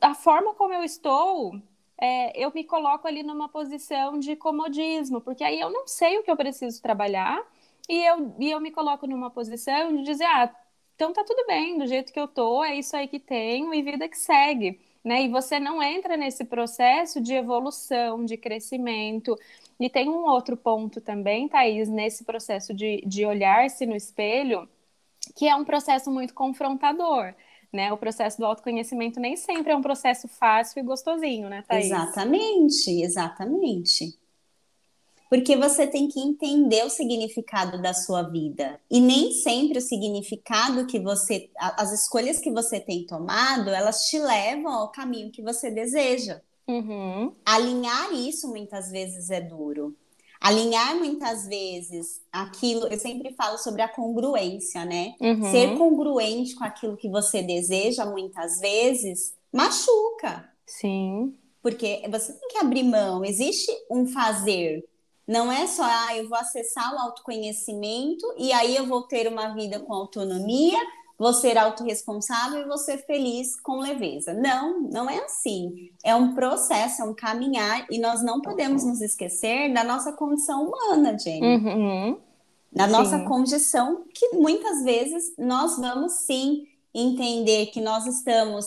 A 0.00 0.14
forma 0.14 0.54
como 0.54 0.74
eu 0.74 0.82
estou, 0.82 1.54
é, 2.00 2.32
eu 2.42 2.50
me 2.54 2.64
coloco 2.64 3.06
ali 3.06 3.22
numa 3.22 3.48
posição 3.48 4.18
de 4.18 4.34
comodismo, 4.36 5.20
porque 5.20 5.44
aí 5.44 5.60
eu 5.60 5.70
não 5.70 5.86
sei 5.86 6.18
o 6.18 6.22
que 6.22 6.30
eu 6.30 6.36
preciso 6.36 6.80
trabalhar 6.82 7.40
e 7.88 8.04
eu, 8.04 8.34
e 8.38 8.50
eu 8.50 8.60
me 8.60 8.70
coloco 8.70 9.06
numa 9.06 9.30
posição 9.30 9.96
de 9.96 10.02
dizer, 10.02 10.24
ah, 10.24 10.54
então 10.94 11.12
tá 11.12 11.24
tudo 11.24 11.46
bem, 11.46 11.78
do 11.78 11.86
jeito 11.86 12.12
que 12.12 12.20
eu 12.20 12.28
tô, 12.28 12.64
é 12.64 12.76
isso 12.76 12.96
aí 12.96 13.08
que 13.08 13.18
tenho 13.20 13.72
e 13.74 13.82
vida 13.82 14.08
que 14.08 14.16
segue. 14.18 14.80
Né? 15.04 15.24
E 15.24 15.28
você 15.28 15.58
não 15.58 15.82
entra 15.82 16.16
nesse 16.16 16.44
processo 16.44 17.20
de 17.20 17.34
evolução, 17.34 18.24
de 18.24 18.36
crescimento, 18.36 19.36
e 19.78 19.88
tem 19.88 20.08
um 20.08 20.24
outro 20.28 20.56
ponto 20.56 21.00
também, 21.00 21.48
Thaís, 21.48 21.88
nesse 21.88 22.24
processo 22.24 22.74
de, 22.74 23.00
de 23.06 23.24
olhar-se 23.24 23.86
no 23.86 23.96
espelho, 23.96 24.68
que 25.34 25.48
é 25.48 25.56
um 25.56 25.64
processo 25.64 26.10
muito 26.10 26.34
confrontador. 26.34 27.34
Né? 27.72 27.92
O 27.92 27.96
processo 27.96 28.38
do 28.38 28.44
autoconhecimento 28.44 29.20
nem 29.20 29.36
sempre 29.36 29.72
é 29.72 29.76
um 29.76 29.82
processo 29.82 30.28
fácil 30.28 30.80
e 30.80 30.82
gostosinho, 30.82 31.48
né, 31.48 31.62
Thaís? 31.66 31.86
Exatamente, 31.86 33.02
exatamente. 33.02 34.18
Porque 35.30 35.56
você 35.56 35.86
tem 35.86 36.08
que 36.08 36.18
entender 36.18 36.84
o 36.84 36.90
significado 36.90 37.80
da 37.80 37.94
sua 37.94 38.22
vida. 38.22 38.80
E 38.90 39.00
nem 39.00 39.30
sempre 39.30 39.78
o 39.78 39.80
significado 39.80 40.86
que 40.86 40.98
você. 40.98 41.48
As 41.56 41.92
escolhas 41.92 42.40
que 42.40 42.50
você 42.50 42.80
tem 42.80 43.06
tomado, 43.06 43.70
elas 43.70 44.08
te 44.08 44.18
levam 44.18 44.72
ao 44.72 44.90
caminho 44.90 45.30
que 45.30 45.40
você 45.40 45.70
deseja. 45.70 46.40
Uhum. 46.66 47.32
Alinhar 47.46 48.12
isso 48.12 48.48
muitas 48.48 48.90
vezes 48.90 49.30
é 49.30 49.40
duro. 49.40 49.96
Alinhar 50.40 50.96
muitas 50.96 51.46
vezes 51.46 52.20
aquilo, 52.32 52.88
eu 52.88 52.98
sempre 52.98 53.32
falo 53.34 53.56
sobre 53.58 53.82
a 53.82 53.88
congruência, 53.88 54.84
né? 54.84 55.14
Uhum. 55.20 55.50
Ser 55.50 55.76
congruente 55.76 56.56
com 56.56 56.64
aquilo 56.64 56.96
que 56.96 57.08
você 57.08 57.40
deseja 57.42 58.04
muitas 58.04 58.58
vezes 58.58 59.34
machuca. 59.52 60.50
Sim. 60.66 61.34
Porque 61.62 62.02
você 62.10 62.32
tem 62.32 62.48
que 62.48 62.58
abrir 62.58 62.84
mão, 62.84 63.24
existe 63.24 63.70
um 63.90 64.06
fazer. 64.06 64.82
Não 65.30 65.50
é 65.50 65.66
só, 65.66 65.84
ah, 65.84 66.16
eu 66.16 66.28
vou 66.28 66.36
acessar 66.36 66.94
o 66.94 66.98
autoconhecimento 66.98 68.26
e 68.36 68.52
aí 68.52 68.74
eu 68.74 68.86
vou 68.86 69.02
ter 69.02 69.28
uma 69.28 69.54
vida 69.54 69.78
com 69.78 69.94
autonomia 69.94 70.78
vou 71.20 71.34
ser 71.34 71.58
autorresponsável 71.58 72.62
e 72.62 72.64
vou 72.64 72.78
ser 72.78 73.04
feliz 73.04 73.54
com 73.60 73.78
leveza. 73.78 74.32
Não, 74.32 74.80
não 74.80 75.10
é 75.10 75.22
assim. 75.22 75.90
É 76.02 76.14
um 76.14 76.34
processo, 76.34 77.02
é 77.02 77.04
um 77.04 77.12
caminhar 77.12 77.86
e 77.90 77.98
nós 77.98 78.22
não 78.22 78.40
podemos 78.40 78.86
nos 78.86 79.02
esquecer 79.02 79.70
da 79.70 79.84
nossa 79.84 80.14
condição 80.14 80.64
humana, 80.64 81.18
Jenny. 81.18 81.46
Uhum. 81.46 82.18
Da 82.72 82.86
nossa 82.86 83.18
sim. 83.18 83.24
condição, 83.26 84.04
que 84.14 84.30
muitas 84.30 84.82
vezes 84.82 85.34
nós 85.36 85.76
vamos 85.76 86.12
sim 86.24 86.66
entender 86.94 87.66
que 87.66 87.82
nós 87.82 88.06
estamos 88.06 88.64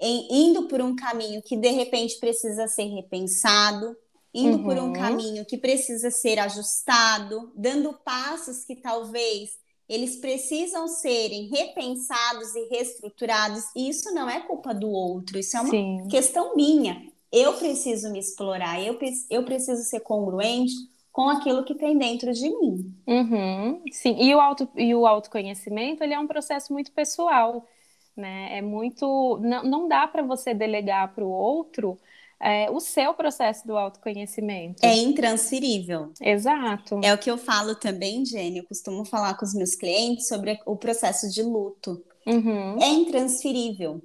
em, 0.00 0.28
indo 0.30 0.68
por 0.68 0.80
um 0.80 0.94
caminho 0.94 1.42
que 1.42 1.56
de 1.56 1.70
repente 1.70 2.20
precisa 2.20 2.68
ser 2.68 2.84
repensado, 2.84 3.96
indo 4.36 4.58
uhum. 4.58 4.62
por 4.62 4.76
um 4.76 4.86
uhum. 4.88 4.92
caminho 4.92 5.46
que 5.46 5.56
precisa 5.56 6.10
ser 6.10 6.38
ajustado, 6.38 7.50
dando 7.56 7.94
passos 8.04 8.64
que 8.64 8.76
talvez 8.76 9.50
eles 9.88 10.16
precisam 10.16 10.86
serem 10.88 11.48
repensados 11.48 12.54
e 12.54 12.68
reestruturados. 12.68 13.64
E 13.74 13.88
isso 13.88 14.12
não 14.12 14.28
é 14.28 14.40
culpa 14.40 14.74
do 14.74 14.90
outro, 14.90 15.38
isso 15.38 15.56
é 15.56 15.60
uma 15.60 15.70
Sim. 15.70 16.06
questão 16.10 16.54
minha. 16.54 17.10
Eu 17.32 17.54
preciso 17.54 18.10
me 18.12 18.18
explorar, 18.18 18.80
eu, 18.82 18.98
eu 19.30 19.44
preciso 19.44 19.82
ser 19.84 20.00
congruente 20.00 20.74
com 21.10 21.30
aquilo 21.30 21.64
que 21.64 21.74
tem 21.74 21.96
dentro 21.96 22.30
de 22.32 22.48
mim. 22.50 22.94
Uhum, 23.06 23.82
sim, 23.90 24.16
e 24.20 24.34
o, 24.34 24.40
auto, 24.40 24.68
e 24.76 24.94
o 24.94 25.06
autoconhecimento 25.06 26.04
ele 26.04 26.12
é 26.12 26.18
um 26.18 26.26
processo 26.26 26.74
muito 26.74 26.92
pessoal, 26.92 27.66
né? 28.14 28.58
É 28.58 28.62
muito. 28.62 29.38
Não, 29.40 29.62
não 29.62 29.88
dá 29.88 30.06
para 30.06 30.22
você 30.22 30.52
delegar 30.52 31.14
para 31.14 31.24
o 31.24 31.30
outro 31.30 31.98
é, 32.40 32.70
o 32.70 32.80
seu 32.80 33.14
processo 33.14 33.66
do 33.66 33.76
autoconhecimento. 33.76 34.84
É 34.84 34.94
intransferível. 34.94 36.12
Exato. 36.20 37.00
É 37.02 37.12
o 37.12 37.18
que 37.18 37.30
eu 37.30 37.38
falo 37.38 37.74
também, 37.74 38.24
Jenny. 38.24 38.58
Eu 38.58 38.64
costumo 38.64 39.04
falar 39.04 39.34
com 39.34 39.44
os 39.44 39.54
meus 39.54 39.74
clientes 39.74 40.28
sobre 40.28 40.60
o 40.66 40.76
processo 40.76 41.30
de 41.30 41.42
luto. 41.42 42.04
Uhum. 42.26 42.78
É 42.82 42.88
intransferível. 42.88 44.02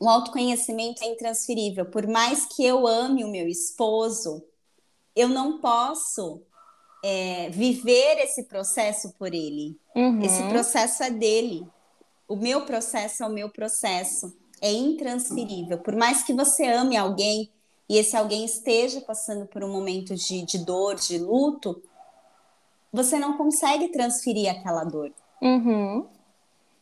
O 0.00 0.08
autoconhecimento 0.08 1.04
é 1.04 1.06
intransferível. 1.06 1.84
Por 1.86 2.06
mais 2.06 2.46
que 2.46 2.64
eu 2.64 2.86
ame 2.86 3.24
o 3.24 3.30
meu 3.30 3.46
esposo, 3.46 4.42
eu 5.14 5.28
não 5.28 5.60
posso 5.60 6.42
é, 7.04 7.50
viver 7.50 8.18
esse 8.18 8.44
processo 8.44 9.12
por 9.18 9.34
ele. 9.34 9.78
Uhum. 9.94 10.22
Esse 10.22 10.42
processo 10.48 11.02
é 11.02 11.10
dele. 11.10 11.66
O 12.26 12.36
meu 12.36 12.64
processo 12.64 13.22
é 13.22 13.26
o 13.26 13.32
meu 13.32 13.50
processo. 13.50 14.34
É 14.62 14.72
intransferível. 14.72 15.76
Por 15.78 15.94
mais 15.94 16.22
que 16.22 16.32
você 16.32 16.64
ame 16.66 16.96
alguém 16.96 17.50
e 17.88 17.98
esse 17.98 18.16
alguém 18.16 18.44
esteja 18.44 19.00
passando 19.02 19.44
por 19.44 19.62
um 19.62 19.70
momento 19.70 20.14
de, 20.14 20.42
de 20.46 20.58
dor, 20.64 20.94
de 20.94 21.18
luto, 21.18 21.82
você 22.92 23.18
não 23.18 23.36
consegue 23.36 23.88
transferir 23.88 24.50
aquela 24.50 24.84
dor. 24.84 25.12
Uhum. 25.42 26.06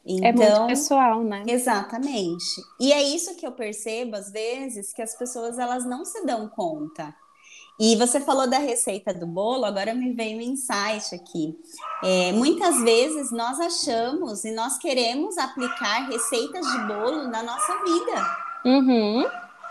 Então, 0.05 0.29
é 0.29 0.33
muito 0.33 0.67
pessoal, 0.67 1.23
né? 1.23 1.45
Exatamente. 1.47 2.63
E 2.79 2.93
é 2.93 3.03
isso 3.03 3.35
que 3.37 3.47
eu 3.47 3.53
percebo 3.53 4.17
às 4.17 4.31
vezes 4.31 4.93
que 4.93 5.03
as 5.03 5.15
pessoas 5.15 5.59
elas 5.59 5.85
não 5.85 6.05
se 6.05 6.25
dão 6.25 6.49
conta. 6.49 7.15
E 7.81 7.97
você 7.97 8.21
falou 8.21 8.47
da 8.47 8.59
receita 8.59 9.15
do 9.15 9.27
bolo, 9.27 9.65
agora 9.65 9.95
me 9.95 10.13
veio 10.13 10.37
um 10.37 10.43
insight 10.43 11.15
aqui. 11.15 11.59
É, 12.05 12.31
muitas 12.31 12.79
vezes 12.83 13.33
nós 13.33 13.59
achamos 13.59 14.45
e 14.45 14.53
nós 14.53 14.77
queremos 14.77 15.39
aplicar 15.39 16.07
receitas 16.07 16.67
de 16.71 16.79
bolo 16.81 17.27
na 17.29 17.43
nossa 17.43 17.73
vida. 17.83 18.37
Uhum. 18.67 19.27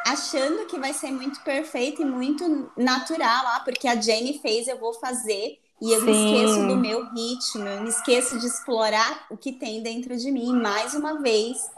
Achando 0.07 0.65
que 0.65 0.79
vai 0.79 0.91
ser 0.91 1.11
muito 1.11 1.39
perfeito 1.41 2.01
e 2.01 2.05
muito 2.05 2.71
natural. 2.75 3.43
Ah, 3.45 3.61
porque 3.63 3.87
a 3.87 3.95
Jenny 3.95 4.39
fez, 4.41 4.67
eu 4.67 4.79
vou 4.79 4.93
fazer. 4.95 5.59
E 5.79 5.91
eu 5.93 5.99
Sim. 5.99 6.05
me 6.07 6.11
esqueço 6.11 6.67
do 6.67 6.75
meu 6.75 7.05
ritmo, 7.11 7.67
eu 7.67 7.81
me 7.83 7.89
esqueço 7.89 8.39
de 8.39 8.47
explorar 8.47 9.27
o 9.29 9.37
que 9.37 9.51
tem 9.51 9.83
dentro 9.83 10.17
de 10.17 10.31
mim. 10.31 10.51
Mais 10.51 10.95
uma 10.95 11.21
vez, 11.21 11.69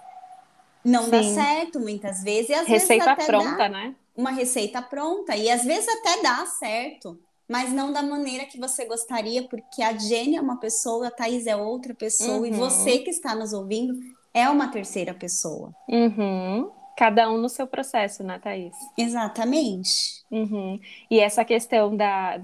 não 0.83 1.03
Sim. 1.03 1.11
dá 1.11 1.23
certo 1.23 1.77
muitas 1.77 2.23
vezes. 2.23 2.51
E 2.51 2.53
às 2.53 2.65
Receita 2.65 3.03
vezes 3.03 3.07
até 3.19 3.25
pronta, 3.25 3.57
dá 3.57 3.69
né? 3.69 3.95
Uma 4.15 4.31
receita 4.31 4.81
pronta. 4.81 5.35
E 5.35 5.49
às 5.49 5.63
vezes 5.63 5.87
até 5.87 6.21
dá 6.21 6.45
certo, 6.45 7.19
mas 7.47 7.73
não 7.73 7.91
da 7.91 8.01
maneira 8.01 8.45
que 8.45 8.57
você 8.57 8.85
gostaria, 8.85 9.43
porque 9.43 9.81
a 9.81 9.97
Jenny 9.97 10.37
é 10.37 10.41
uma 10.41 10.57
pessoa, 10.57 11.07
a 11.07 11.11
Thaís 11.11 11.47
é 11.47 11.55
outra 11.55 11.93
pessoa, 11.93 12.39
uhum. 12.39 12.45
e 12.45 12.51
você 12.51 12.99
que 12.99 13.09
está 13.09 13.35
nos 13.35 13.51
ouvindo 13.51 13.93
é 14.33 14.49
uma 14.49 14.69
terceira 14.69 15.13
pessoa. 15.13 15.73
Uhum. 15.89 16.71
Cada 16.97 17.29
um 17.29 17.37
no 17.37 17.49
seu 17.49 17.67
processo, 17.67 18.23
né, 18.23 18.39
Thaís? 18.39 18.75
Exatamente. 18.97 20.23
Uhum. 20.31 20.79
E 21.09 21.19
essa 21.19 21.43
questão 21.43 21.95
da, 21.95 22.39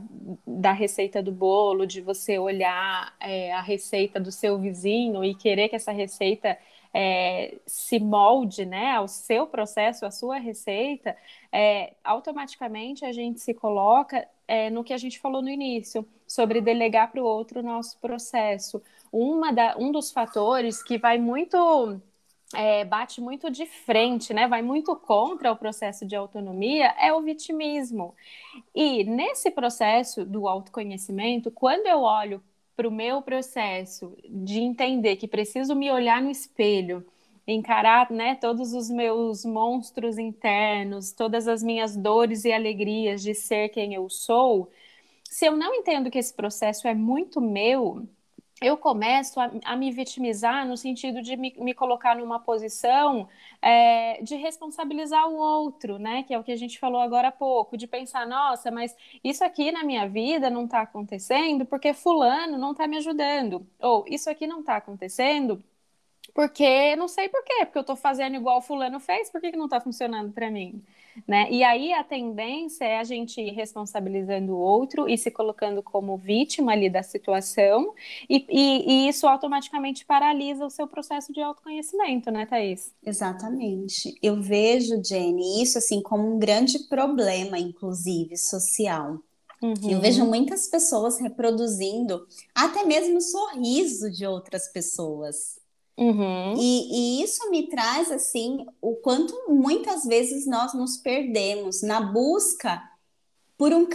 da 0.45 0.73
receita 0.73 1.21
do 1.21 1.31
bolo, 1.31 1.85
de 1.85 2.01
você 2.01 2.37
olhar 2.37 3.13
é, 3.19 3.53
a 3.53 3.61
receita 3.61 4.19
do 4.19 4.31
seu 4.31 4.57
vizinho 4.59 5.23
e 5.23 5.35
querer 5.35 5.69
que 5.69 5.75
essa 5.75 5.91
receita 5.91 6.57
é, 6.99 7.59
se 7.67 7.99
molde 7.99 8.65
né, 8.65 8.93
ao 8.93 9.07
seu 9.07 9.45
processo, 9.45 10.03
à 10.03 10.09
sua 10.09 10.39
receita, 10.39 11.15
é, 11.51 11.93
automaticamente 12.03 13.05
a 13.05 13.11
gente 13.11 13.39
se 13.39 13.53
coloca 13.53 14.27
é, 14.47 14.71
no 14.71 14.83
que 14.83 14.91
a 14.91 14.97
gente 14.97 15.19
falou 15.19 15.43
no 15.43 15.49
início, 15.49 16.03
sobre 16.25 16.59
delegar 16.59 17.11
para 17.11 17.21
o 17.21 17.25
outro 17.25 17.59
o 17.59 17.63
nosso 17.63 17.99
processo. 17.99 18.81
Uma 19.11 19.53
da, 19.53 19.75
um 19.77 19.91
dos 19.91 20.11
fatores 20.11 20.81
que 20.81 20.97
vai 20.97 21.19
muito 21.19 22.01
é, 22.55 22.83
bate 22.83 23.21
muito 23.21 23.51
de 23.51 23.67
frente, 23.67 24.33
né? 24.33 24.47
Vai 24.47 24.63
muito 24.63 24.95
contra 24.95 25.51
o 25.51 25.55
processo 25.55 26.03
de 26.03 26.15
autonomia 26.15 26.95
é 26.97 27.13
o 27.13 27.21
vitimismo. 27.21 28.15
E 28.73 29.03
nesse 29.03 29.51
processo 29.51 30.25
do 30.25 30.47
autoconhecimento, 30.47 31.51
quando 31.51 31.85
eu 31.85 32.01
olho 32.01 32.41
para 32.77 32.87
o 32.87 32.91
meu 32.91 33.23
processo 33.23 34.15
de 34.29 34.59
entender 34.59 35.17
que 35.17 35.27
preciso 35.27 35.75
me 35.75 35.91
olhar 35.91 36.21
no 36.21 36.29
espelho, 36.29 37.03
encarar 37.47 38.11
né, 38.11 38.35
todos 38.35 38.73
os 38.73 38.89
meus 38.89 39.43
monstros 39.43 40.19
internos, 40.19 41.11
todas 41.11 41.47
as 41.47 41.63
minhas 41.63 41.97
dores 41.97 42.45
e 42.45 42.51
alegrias 42.53 43.23
de 43.23 43.33
ser 43.33 43.69
quem 43.69 43.95
eu 43.95 44.07
sou, 44.09 44.71
se 45.23 45.45
eu 45.45 45.57
não 45.57 45.73
entendo 45.75 46.11
que 46.11 46.19
esse 46.19 46.33
processo 46.33 46.87
é 46.87 46.93
muito 46.93 47.41
meu, 47.41 48.07
eu 48.61 48.75
começo 48.77 49.39
a, 49.39 49.51
a, 49.65 49.75
me 49.75 49.91
vitimizar 49.91 50.67
no 50.67 50.75
sentido 50.75 51.21
de 51.21 51.37
me, 51.37 51.53
me 51.59 51.73
colocar 51.73 52.15
numa 52.15 52.39
posição 52.39 53.29
é, 53.61 54.21
de 54.23 54.35
responsabilizar 54.35 55.27
o 55.29 55.35
outro, 55.35 55.99
né? 55.99 56.23
Que 56.23 56.33
é 56.33 56.39
o 56.39 56.43
que 56.43 56.51
a 56.51 56.55
gente 56.55 56.79
falou 56.79 56.99
agora 57.01 57.27
há 57.27 57.31
pouco, 57.31 57.77
de 57.77 57.85
pensar, 57.87 58.25
nossa, 58.27 58.71
mas 58.71 58.95
isso 59.23 59.43
aqui 59.43 59.71
na 59.71 59.83
minha 59.83 60.07
vida 60.07 60.49
não 60.49 60.65
está 60.65 60.81
acontecendo 60.81 61.65
porque 61.65 61.93
fulano 61.93 62.57
não 62.57 62.71
está 62.71 62.87
me 62.87 62.97
ajudando. 62.97 63.67
Ou 63.79 64.05
isso 64.07 64.29
aqui 64.29 64.47
não 64.47 64.61
está 64.61 64.77
acontecendo 64.77 65.63
porque 66.37 66.95
não 66.95 67.07
sei 67.07 67.27
por 67.29 67.43
quê, 67.43 67.65
porque 67.65 67.79
eu 67.79 67.81
estou 67.81 67.95
fazendo 67.95 68.35
igual 68.35 68.61
fulano 68.61 68.99
fez, 68.99 69.27
por 69.27 69.41
que, 69.41 69.49
que 69.49 69.57
não 69.57 69.65
está 69.65 69.81
funcionando 69.81 70.31
para 70.31 70.51
mim? 70.51 70.83
Né? 71.27 71.49
E 71.49 71.63
aí 71.63 71.91
a 71.91 72.03
tendência 72.03 72.85
é 72.85 72.99
a 72.99 73.03
gente 73.03 73.41
ir 73.41 73.49
responsabilizando 73.53 74.53
o 74.53 74.59
outro 74.59 75.09
e 75.09 75.17
se 75.17 75.31
colocando 75.31 75.81
como 75.81 76.15
vítima 76.15 76.73
ali 76.73 76.91
da 76.91 77.01
situação, 77.01 77.91
e, 78.29 78.45
e, 78.51 78.85
e 78.87 79.09
isso 79.09 79.25
automaticamente 79.25 80.05
paralisa 80.05 80.63
o 80.63 80.69
seu 80.69 80.87
processo 80.87 81.33
de 81.33 81.41
autoconhecimento, 81.41 82.29
né, 82.29 82.45
Thaís? 82.45 82.93
Exatamente. 83.03 84.15
Eu 84.21 84.39
vejo, 84.39 85.03
Jenny, 85.03 85.63
isso 85.63 85.79
assim 85.79 86.03
como 86.03 86.35
um 86.35 86.37
grande 86.37 86.77
problema, 86.87 87.57
inclusive, 87.57 88.37
social. 88.37 89.17
Uhum. 89.59 89.73
Eu 89.89 89.99
vejo 89.99 90.23
muitas 90.23 90.67
pessoas 90.67 91.19
reproduzindo 91.19 92.27
até 92.53 92.83
mesmo 92.83 93.17
o 93.17 93.21
sorriso 93.21 94.11
de 94.11 94.23
outras 94.23 94.67
pessoas. 94.71 95.57
Uhum. 95.97 96.53
E, 96.57 97.19
e, 97.19 97.23
isso 97.23 97.49
me 97.49 97.67
traz 97.67 98.11
assim 98.11 98.65
o 98.79 98.95
quanto 98.95 99.33
muitas 99.49 100.05
vezes 100.05 100.45
nós 100.45 100.73
nos 100.73 100.97
perdemos 100.97 101.81
na 101.81 101.99
busca 101.99 102.83
por 103.57 103.73
um 103.73 103.87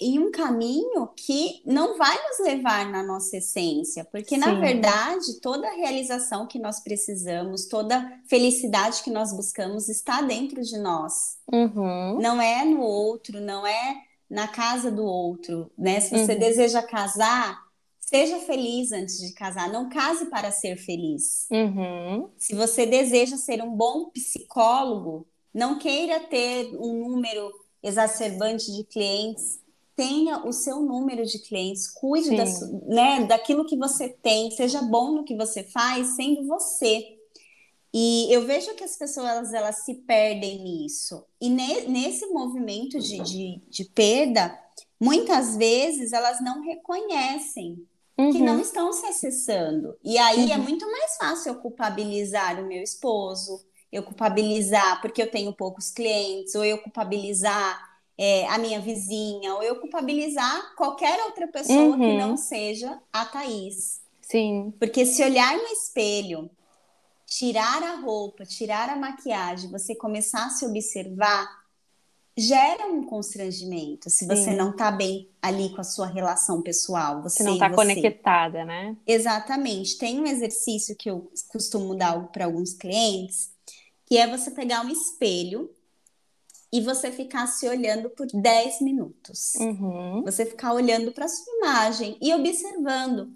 em 0.00 0.20
um 0.20 0.30
caminho 0.30 1.08
que 1.16 1.60
não 1.66 1.98
vai 1.98 2.16
nos 2.28 2.38
levar 2.38 2.88
na 2.88 3.02
nossa 3.02 3.38
essência, 3.38 4.04
porque 4.04 4.36
Sim. 4.36 4.40
na 4.40 4.54
verdade 4.54 5.40
toda 5.40 5.66
a 5.66 5.74
realização 5.74 6.46
que 6.46 6.60
nós 6.60 6.78
precisamos, 6.78 7.66
toda 7.66 8.08
felicidade 8.28 9.02
que 9.02 9.10
nós 9.10 9.32
buscamos 9.32 9.88
está 9.88 10.22
dentro 10.22 10.62
de 10.62 10.78
nós. 10.78 11.36
Uhum. 11.52 12.20
Não 12.20 12.40
é 12.40 12.64
no 12.64 12.80
outro, 12.80 13.40
não 13.40 13.66
é 13.66 13.96
na 14.30 14.46
casa 14.46 14.90
do 14.90 15.04
outro, 15.04 15.72
né? 15.76 15.98
Se 15.98 16.10
você 16.10 16.34
uhum. 16.34 16.38
deseja 16.38 16.82
casar, 16.82 17.67
Seja 18.08 18.40
feliz 18.40 18.90
antes 18.90 19.18
de 19.18 19.34
casar, 19.34 19.70
não 19.70 19.90
case 19.90 20.30
para 20.30 20.50
ser 20.50 20.78
feliz. 20.78 21.46
Uhum. 21.50 22.30
Se 22.38 22.54
você 22.54 22.86
deseja 22.86 23.36
ser 23.36 23.62
um 23.62 23.70
bom 23.70 24.06
psicólogo, 24.06 25.26
não 25.52 25.78
queira 25.78 26.18
ter 26.20 26.74
um 26.80 27.06
número 27.06 27.52
exacerbante 27.82 28.74
de 28.74 28.82
clientes, 28.84 29.60
tenha 29.94 30.42
o 30.46 30.54
seu 30.54 30.80
número 30.80 31.26
de 31.26 31.38
clientes, 31.38 31.86
cuide 31.86 32.34
da, 32.34 32.44
né, 32.86 33.26
daquilo 33.26 33.66
que 33.66 33.76
você 33.76 34.08
tem, 34.08 34.50
seja 34.52 34.80
bom 34.80 35.12
no 35.12 35.24
que 35.24 35.36
você 35.36 35.62
faz, 35.62 36.16
sendo 36.16 36.46
você. 36.46 37.14
E 37.92 38.26
eu 38.32 38.46
vejo 38.46 38.74
que 38.74 38.84
as 38.84 38.96
pessoas 38.96 39.52
elas 39.52 39.84
se 39.84 39.96
perdem 39.96 40.62
nisso. 40.62 41.26
E 41.38 41.50
ne, 41.50 41.82
nesse 41.82 42.24
movimento 42.28 42.98
de, 42.98 43.20
de, 43.20 43.60
de 43.68 43.84
perda, 43.84 44.58
muitas 44.98 45.58
vezes 45.58 46.14
elas 46.14 46.42
não 46.42 46.62
reconhecem 46.62 47.86
uhum. 48.18 48.32
que 48.32 48.40
não 48.40 48.54
uhum. 48.54 48.60
estão 48.60 48.92
se 48.92 49.06
acessando. 49.06 49.96
E 50.02 50.18
aí 50.18 50.50
é 50.50 50.56
uhum. 50.56 50.62
é 50.62 50.64
muito 50.66 50.90
mais 50.90 51.16
fácil 51.16 51.52
eu 51.52 51.60
culpabilizar 51.60 52.60
o 52.60 52.66
meu 52.66 52.82
esposo, 52.82 53.64
eu 53.92 54.02
culpabilizar 54.02 55.00
porque 55.00 55.22
eu 55.22 55.30
tenho 55.30 55.52
poucos 55.52 55.90
clientes, 55.90 56.54
ou 56.54 56.64
eu 56.64 56.78
culpabilizar 56.78 57.80
é, 58.18 58.46
a 58.48 58.58
minha 58.58 58.80
vizinha, 58.80 59.54
ou 59.54 59.62
eu 59.62 59.76
culpabilizar 59.76 60.74
qualquer 60.74 61.22
outra 61.24 61.46
pessoa 61.46 61.96
uhum. 61.96 61.98
que 61.98 62.18
não 62.18 62.36
seja 62.36 62.98
a 63.12 63.24
Thaís. 63.24 64.00
Sim. 64.20 64.74
Porque 64.78 65.06
se 65.06 65.22
olhar 65.22 65.56
no 65.56 65.68
espelho, 65.68 66.50
tirar 67.24 67.82
a 67.82 67.96
roupa, 67.96 68.44
tirar 68.44 68.90
a 68.90 68.96
maquiagem, 68.96 69.70
você 69.70 69.94
começar 69.94 70.46
a 70.46 70.50
se 70.50 70.66
observar, 70.66 71.46
gera 72.38 72.86
um 72.86 73.02
constrangimento 73.02 74.08
se 74.08 74.24
você 74.24 74.44
Sim. 74.44 74.56
não 74.56 74.70
está 74.70 74.92
bem 74.92 75.28
ali 75.42 75.70
com 75.70 75.80
a 75.80 75.84
sua 75.84 76.06
relação 76.06 76.62
pessoal. 76.62 77.20
Você, 77.20 77.38
você 77.38 77.42
não 77.42 77.54
está 77.54 77.68
conectada, 77.68 78.64
né? 78.64 78.96
Exatamente. 79.04 79.98
Tem 79.98 80.20
um 80.20 80.26
exercício 80.26 80.94
que 80.94 81.10
eu 81.10 81.28
costumo 81.48 81.96
dar 81.96 82.28
para 82.28 82.44
alguns 82.44 82.74
clientes, 82.74 83.50
que 84.06 84.16
é 84.16 84.28
você 84.28 84.52
pegar 84.52 84.86
um 84.86 84.88
espelho 84.88 85.68
e 86.72 86.80
você 86.80 87.10
ficar 87.10 87.48
se 87.48 87.68
olhando 87.68 88.08
por 88.10 88.28
10 88.32 88.82
minutos. 88.82 89.54
Uhum. 89.56 90.22
Você 90.24 90.46
ficar 90.46 90.74
olhando 90.74 91.10
para 91.10 91.26
sua 91.26 91.52
imagem 91.56 92.16
e 92.20 92.32
observando. 92.32 93.32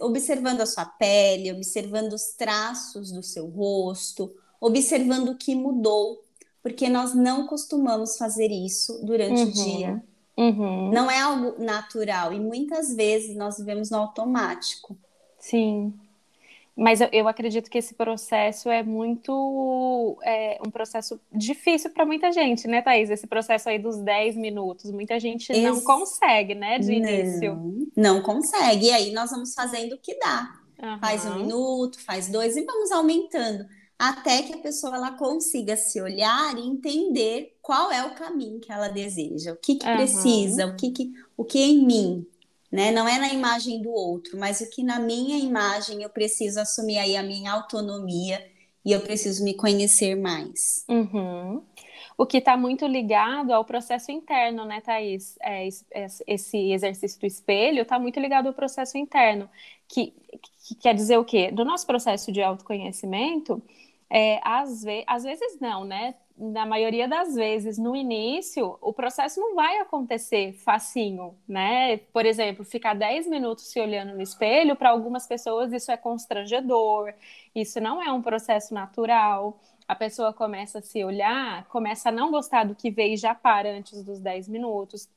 Observando 0.00 0.60
a 0.60 0.66
sua 0.66 0.84
pele, 0.84 1.52
observando 1.52 2.14
os 2.14 2.34
traços 2.36 3.12
do 3.12 3.22
seu 3.22 3.46
rosto, 3.46 4.34
observando 4.60 5.28
o 5.28 5.36
que 5.36 5.54
mudou 5.54 6.23
porque 6.64 6.88
nós 6.88 7.14
não 7.14 7.46
costumamos 7.46 8.16
fazer 8.16 8.50
isso 8.50 9.04
durante 9.04 9.42
uhum. 9.42 9.48
o 9.48 9.52
dia. 9.52 10.02
Uhum. 10.34 10.90
Não 10.90 11.10
é 11.10 11.20
algo 11.20 11.62
natural 11.62 12.32
e 12.32 12.40
muitas 12.40 12.96
vezes 12.96 13.36
nós 13.36 13.58
vivemos 13.58 13.90
no 13.90 13.98
automático. 13.98 14.96
Sim. 15.38 15.92
Mas 16.74 17.02
eu, 17.02 17.08
eu, 17.12 17.28
acredito 17.28 17.70
que 17.70 17.76
esse 17.76 17.92
processo 17.92 18.70
é 18.70 18.82
muito. 18.82 20.18
É 20.24 20.58
um 20.66 20.70
processo 20.70 21.20
difícil 21.30 21.90
para 21.90 22.06
muita 22.06 22.32
gente, 22.32 22.66
né, 22.66 22.80
Thaís? 22.80 23.10
Esse 23.10 23.26
processo 23.26 23.68
aí 23.68 23.78
dos 23.78 23.98
10 23.98 24.34
minutos. 24.34 24.90
Muita 24.90 25.20
gente 25.20 25.52
Esse... 25.52 25.60
não 25.60 25.82
consegue, 25.82 26.54
né, 26.54 26.78
de 26.78 26.98
não, 26.98 27.10
início. 27.10 27.88
Não 27.94 28.22
consegue. 28.22 28.86
E 28.86 28.90
aí 28.90 29.12
nós 29.12 29.30
vamos 29.30 29.52
fazendo 29.54 29.92
o 29.92 29.98
que 29.98 30.18
dá. 30.18 30.50
Uhum. 30.82 30.98
Faz 30.98 31.26
um 31.26 31.36
minuto, 31.36 32.00
faz 32.00 32.28
dois 32.28 32.56
e 32.56 32.64
vamos 32.64 32.90
aumentando. 32.90 33.66
Até 34.04 34.42
que 34.42 34.52
a 34.52 34.58
pessoa 34.58 34.96
ela 34.96 35.12
consiga 35.12 35.76
se 35.76 35.98
olhar 35.98 36.58
e 36.58 36.66
entender 36.66 37.56
qual 37.62 37.90
é 37.90 38.04
o 38.04 38.14
caminho 38.14 38.60
que 38.60 38.70
ela 38.70 38.88
deseja, 38.88 39.52
o 39.52 39.56
que, 39.56 39.76
que 39.76 39.86
uhum. 39.86 39.96
precisa, 39.96 40.66
o 40.66 40.76
que, 40.76 40.90
que, 40.90 41.12
o 41.34 41.42
que 41.42 41.58
é 41.58 41.66
em 41.66 41.86
mim, 41.86 42.26
né? 42.70 42.90
Não 42.90 43.08
é 43.08 43.18
na 43.18 43.32
imagem 43.32 43.80
do 43.80 43.88
outro, 43.88 44.38
mas 44.38 44.60
o 44.60 44.68
que 44.68 44.82
na 44.82 44.98
minha 44.98 45.38
imagem 45.38 46.02
eu 46.02 46.10
preciso 46.10 46.60
assumir 46.60 46.98
aí 46.98 47.16
a 47.16 47.22
minha 47.22 47.50
autonomia 47.50 48.46
e 48.84 48.92
eu 48.92 49.00
preciso 49.00 49.42
me 49.42 49.54
conhecer 49.54 50.14
mais. 50.14 50.84
Uhum. 50.86 51.62
O 52.18 52.26
que 52.26 52.36
está 52.36 52.58
muito 52.58 52.86
ligado 52.86 53.52
ao 53.52 53.64
processo 53.64 54.12
interno, 54.12 54.66
né, 54.66 54.82
Thaís? 54.82 55.34
É, 55.40 55.66
esse 56.26 56.72
exercício 56.72 57.18
do 57.18 57.26
espelho 57.26 57.80
está 57.80 57.98
muito 57.98 58.20
ligado 58.20 58.48
ao 58.48 58.52
processo 58.52 58.98
interno, 58.98 59.48
que, 59.88 60.12
que, 60.68 60.74
quer 60.74 60.94
dizer 60.94 61.16
o 61.18 61.24
quê? 61.24 61.50
Do 61.50 61.64
nosso 61.64 61.86
processo 61.86 62.30
de 62.30 62.42
autoconhecimento, 62.42 63.62
é, 64.10 64.40
às, 64.42 64.82
ve 64.82 65.04
às 65.06 65.24
vezes 65.24 65.58
não, 65.60 65.84
né? 65.84 66.14
na 66.36 66.66
maioria 66.66 67.06
das 67.06 67.34
vezes, 67.34 67.78
no 67.78 67.94
início, 67.94 68.76
o 68.80 68.92
processo 68.92 69.40
não 69.40 69.54
vai 69.54 69.78
acontecer 69.78 70.52
facinho, 70.52 71.36
né? 71.46 71.98
Por 72.12 72.26
exemplo, 72.26 72.64
ficar 72.64 72.94
10 72.94 73.28
minutos 73.28 73.70
se 73.70 73.80
olhando 73.80 74.14
no 74.14 74.20
espelho, 74.22 74.74
para 74.74 74.90
algumas 74.90 75.26
pessoas 75.26 75.72
isso 75.72 75.92
é 75.92 75.96
constrangedor, 75.96 77.12
isso 77.54 77.80
não 77.80 78.02
é 78.02 78.12
um 78.12 78.20
processo 78.20 78.74
natural. 78.74 79.60
A 79.86 79.94
pessoa 79.94 80.32
começa 80.32 80.78
a 80.80 80.82
se 80.82 81.04
olhar, 81.04 81.64
começa 81.66 82.08
a 82.08 82.12
não 82.12 82.30
gostar 82.30 82.64
do 82.64 82.74
que 82.74 82.90
vê 82.90 83.12
e 83.12 83.16
já 83.16 83.34
para 83.34 83.70
antes 83.70 84.02
dos 84.02 84.18
10 84.18 84.48
minutos. 84.48 85.08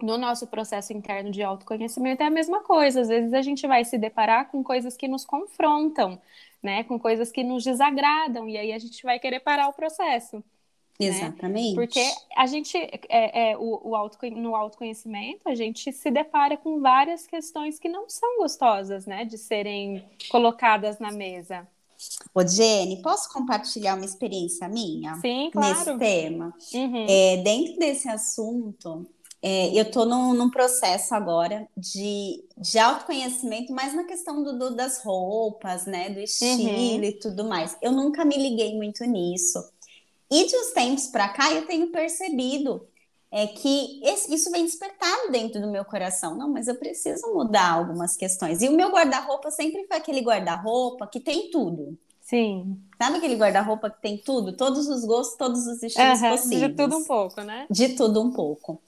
No 0.00 0.18
nosso 0.18 0.46
processo 0.46 0.92
interno 0.92 1.30
de 1.30 1.42
autoconhecimento 1.42 2.22
é 2.22 2.26
a 2.26 2.30
mesma 2.30 2.60
coisa. 2.60 3.00
Às 3.02 3.08
vezes 3.08 3.34
a 3.34 3.42
gente 3.42 3.66
vai 3.66 3.84
se 3.84 3.98
deparar 3.98 4.50
com 4.50 4.62
coisas 4.62 4.96
que 4.96 5.08
nos 5.08 5.24
confrontam, 5.24 6.20
né? 6.64 6.82
Com 6.82 6.98
coisas 6.98 7.30
que 7.30 7.44
nos 7.44 7.62
desagradam, 7.62 8.48
e 8.48 8.56
aí 8.56 8.72
a 8.72 8.78
gente 8.78 9.02
vai 9.02 9.18
querer 9.18 9.40
parar 9.40 9.68
o 9.68 9.72
processo. 9.72 10.42
Né? 10.98 11.08
Exatamente. 11.08 11.70
Né? 11.70 11.74
Porque 11.74 12.04
a 12.36 12.46
gente, 12.46 12.76
é, 13.08 13.50
é, 13.50 13.58
o, 13.58 13.90
o 13.90 13.96
auto, 13.96 14.18
no 14.30 14.54
autoconhecimento, 14.54 15.48
a 15.48 15.54
gente 15.54 15.92
se 15.92 16.10
depara 16.10 16.56
com 16.56 16.80
várias 16.80 17.26
questões 17.26 17.78
que 17.78 17.88
não 17.88 18.08
são 18.08 18.38
gostosas, 18.38 19.06
né, 19.06 19.24
de 19.24 19.36
serem 19.36 20.04
colocadas 20.30 20.98
na 20.98 21.12
mesa. 21.12 21.68
Ô, 22.34 22.46
Jenny, 22.46 23.02
posso 23.02 23.32
compartilhar 23.32 23.94
uma 23.94 24.04
experiência 24.04 24.68
minha? 24.68 25.14
Sim, 25.16 25.50
claro. 25.52 25.78
Nesse 25.78 25.98
tema. 25.98 26.54
Uhum. 26.72 27.06
É, 27.08 27.36
dentro 27.38 27.78
desse 27.78 28.08
assunto, 28.08 29.06
é, 29.46 29.78
eu 29.78 29.82
estou 29.82 30.06
num, 30.06 30.32
num, 30.32 30.48
processo 30.48 31.14
agora 31.14 31.68
de, 31.76 32.42
de 32.56 32.78
autoconhecimento, 32.78 33.74
mas 33.74 33.94
na 33.94 34.04
questão 34.04 34.42
do, 34.42 34.58
do, 34.58 34.74
das 34.74 35.04
roupas, 35.04 35.84
né? 35.84 36.08
Do 36.08 36.18
estilo 36.18 36.62
uhum. 36.62 37.04
e 37.04 37.12
tudo 37.12 37.44
mais. 37.44 37.76
Eu 37.82 37.92
nunca 37.92 38.24
me 38.24 38.38
liguei 38.38 38.74
muito 38.74 39.04
nisso. 39.04 39.62
E 40.30 40.46
de 40.46 40.56
uns 40.56 40.72
tempos 40.72 41.08
para 41.08 41.28
cá, 41.28 41.52
eu 41.52 41.66
tenho 41.66 41.88
percebido 41.92 42.88
é 43.30 43.46
que 43.48 44.00
esse, 44.02 44.32
isso 44.32 44.50
vem 44.50 44.64
despertado 44.64 45.30
dentro 45.30 45.60
do 45.60 45.70
meu 45.70 45.84
coração. 45.84 46.34
Não, 46.34 46.48
mas 46.48 46.66
eu 46.66 46.76
preciso 46.76 47.34
mudar 47.34 47.72
algumas 47.72 48.16
questões. 48.16 48.62
E 48.62 48.68
o 48.70 48.72
meu 48.72 48.88
guarda-roupa 48.88 49.50
sempre 49.50 49.84
foi 49.86 49.98
aquele 49.98 50.22
guarda-roupa 50.22 51.06
que 51.06 51.20
tem 51.20 51.50
tudo. 51.50 51.98
Sim. 52.22 52.80
Sabe 52.96 53.18
aquele 53.18 53.36
guarda-roupa 53.36 53.90
que 53.90 54.00
tem 54.00 54.16
tudo? 54.16 54.56
Todos 54.56 54.88
os 54.88 55.04
gostos, 55.04 55.36
todos 55.36 55.66
os 55.66 55.82
estilos 55.82 56.22
uhum, 56.22 56.30
possíveis. 56.30 56.60
De 56.70 56.76
tudo 56.76 56.96
um 56.96 57.04
pouco, 57.04 57.42
né? 57.42 57.66
De 57.68 57.88
tudo 57.90 58.22
um 58.22 58.32
pouco. 58.32 58.80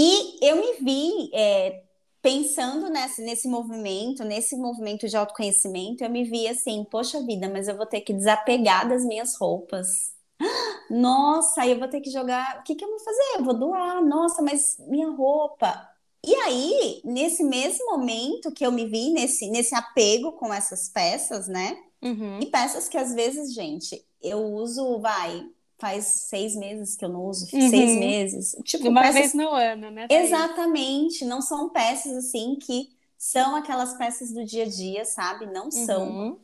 E 0.00 0.46
eu 0.46 0.56
me 0.56 0.74
vi 0.74 1.30
é, 1.34 1.82
pensando 2.22 2.88
nesse, 2.88 3.20
nesse 3.22 3.48
movimento, 3.48 4.22
nesse 4.22 4.56
movimento 4.56 5.08
de 5.08 5.16
autoconhecimento, 5.16 6.04
eu 6.04 6.10
me 6.10 6.22
vi 6.22 6.46
assim, 6.46 6.86
poxa 6.88 7.20
vida, 7.26 7.50
mas 7.50 7.66
eu 7.66 7.76
vou 7.76 7.86
ter 7.86 8.02
que 8.02 8.12
desapegar 8.12 8.88
das 8.88 9.04
minhas 9.04 9.36
roupas 9.36 10.16
nossa, 10.90 11.66
eu 11.66 11.78
vou 11.78 11.88
ter 11.88 12.00
que 12.00 12.10
jogar. 12.10 12.60
O 12.60 12.62
que, 12.62 12.74
que 12.74 12.84
eu 12.84 12.88
vou 12.88 13.00
fazer? 13.00 13.36
Eu 13.36 13.44
vou 13.44 13.54
doar. 13.54 14.04
Nossa, 14.04 14.42
mas 14.42 14.76
minha 14.86 15.10
roupa. 15.10 15.88
E 16.24 16.34
aí, 16.34 17.00
nesse 17.04 17.44
mesmo 17.44 17.86
momento 17.86 18.52
que 18.52 18.66
eu 18.66 18.72
me 18.72 18.86
vi 18.86 19.10
nesse, 19.10 19.48
nesse 19.50 19.74
apego 19.74 20.32
com 20.32 20.52
essas 20.52 20.88
peças, 20.88 21.46
né? 21.46 21.78
Uhum. 22.02 22.40
E 22.40 22.46
peças 22.46 22.88
que 22.88 22.96
às 22.96 23.14
vezes, 23.14 23.54
gente, 23.54 24.04
eu 24.20 24.38
uso, 24.54 25.00
vai, 25.00 25.44
faz 25.78 26.04
seis 26.04 26.56
meses 26.56 26.96
que 26.96 27.04
eu 27.04 27.08
não 27.08 27.24
uso, 27.24 27.46
uhum. 27.52 27.70
seis 27.70 27.98
meses. 27.98 28.56
Tipo, 28.64 28.88
Uma 28.88 29.02
peças... 29.02 29.14
vez 29.14 29.34
no 29.34 29.48
ano, 29.50 29.90
né? 29.90 30.06
Exatamente, 30.10 31.24
não 31.24 31.40
são 31.40 31.70
peças 31.70 32.16
assim 32.16 32.56
que 32.56 32.90
são 33.16 33.54
aquelas 33.56 33.96
peças 33.96 34.32
do 34.32 34.44
dia 34.44 34.64
a 34.64 34.68
dia, 34.68 35.04
sabe? 35.04 35.46
Não 35.46 35.70
são. 35.70 36.08
Uhum. 36.08 36.38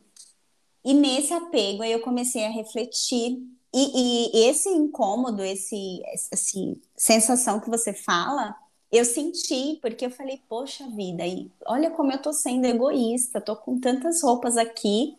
E 0.83 0.93
nesse 0.93 1.33
apego 1.33 1.83
aí 1.83 1.91
eu 1.91 2.01
comecei 2.01 2.45
a 2.45 2.49
refletir 2.49 3.39
e, 3.77 4.31
e, 4.33 4.47
esse 4.47 4.69
incômodo, 4.69 5.43
esse, 5.43 6.01
esse 6.31 6.81
sensação 6.95 7.59
que 7.59 7.69
você 7.69 7.91
fala, 7.91 8.55
eu 8.89 9.03
senti, 9.03 9.77
porque 9.81 10.05
eu 10.05 10.09
falei, 10.09 10.41
poxa 10.47 10.87
vida, 10.87 11.27
e 11.27 11.51
olha 11.65 11.91
como 11.91 12.09
eu 12.09 12.21
tô 12.21 12.31
sendo 12.31 12.65
egoísta, 12.65 13.41
tô 13.41 13.53
com 13.53 13.77
tantas 13.77 14.23
roupas 14.23 14.55
aqui 14.55 15.17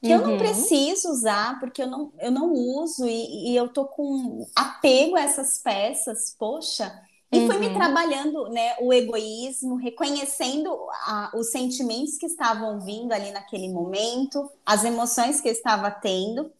que 0.00 0.08
uhum. 0.08 0.12
eu 0.12 0.20
não 0.22 0.32
uhum. 0.32 0.38
preciso 0.38 1.10
usar, 1.10 1.60
porque 1.60 1.82
eu 1.82 1.86
não, 1.86 2.12
eu 2.18 2.30
não 2.30 2.52
uso, 2.52 3.06
e, 3.06 3.50
e 3.50 3.56
eu 3.56 3.68
tô 3.68 3.84
com 3.84 4.46
apego 4.56 5.16
a 5.16 5.20
essas 5.20 5.58
peças, 5.58 6.34
poxa. 6.38 6.90
E 7.30 7.38
uhum. 7.38 7.46
fui 7.46 7.58
me 7.58 7.74
trabalhando 7.74 8.48
né, 8.48 8.74
o 8.80 8.92
egoísmo, 8.92 9.76
reconhecendo 9.76 10.70
a, 11.06 11.30
os 11.34 11.50
sentimentos 11.50 12.16
que 12.16 12.26
estavam 12.26 12.80
vindo 12.80 13.12
ali 13.12 13.30
naquele 13.30 13.68
momento, 13.68 14.50
as 14.64 14.84
emoções 14.84 15.40
que 15.40 15.48
eu 15.48 15.52
estava 15.52 15.90
tendo. 15.90 16.50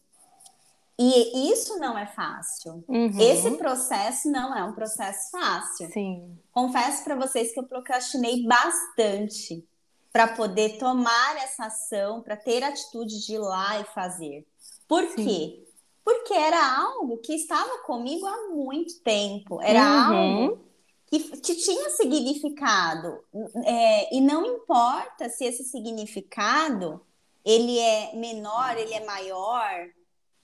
E 0.97 1.51
isso 1.51 1.79
não 1.79 1.97
é 1.97 2.05
fácil. 2.05 2.83
Uhum. 2.87 3.19
Esse 3.19 3.49
processo 3.57 4.29
não 4.29 4.55
é 4.55 4.63
um 4.63 4.71
processo 4.71 5.31
fácil. 5.31 5.89
Sim. 5.91 6.37
Confesso 6.53 7.03
para 7.03 7.15
vocês 7.15 7.51
que 7.51 7.59
eu 7.59 7.63
procrastinei 7.63 8.45
bastante 8.45 9.65
para 10.11 10.27
poder 10.27 10.77
tomar 10.77 11.37
essa 11.37 11.65
ação, 11.65 12.21
para 12.21 12.35
ter 12.35 12.63
atitude 12.63 13.25
de 13.25 13.33
ir 13.35 13.39
lá 13.39 13.79
e 13.79 13.85
fazer. 13.85 14.45
Por 14.87 15.05
Sim. 15.07 15.25
quê? 15.25 15.67
Porque 16.03 16.33
era 16.33 16.77
algo 16.79 17.17
que 17.19 17.33
estava 17.33 17.79
comigo 17.79 18.25
há 18.25 18.49
muito 18.49 18.99
tempo. 19.01 19.61
Era 19.61 19.81
uhum. 19.81 20.15
algo 20.15 20.65
que, 21.07 21.19
que, 21.37 21.55
tinha 21.55 21.89
significado. 21.91 23.19
É, 23.65 24.15
e 24.15 24.19
não 24.19 24.45
importa 24.45 25.29
se 25.29 25.45
esse 25.45 25.63
significado 25.63 27.01
ele 27.45 27.79
é 27.79 28.15
menor, 28.15 28.77
ele 28.77 28.93
é 28.93 29.05
maior, 29.05 29.87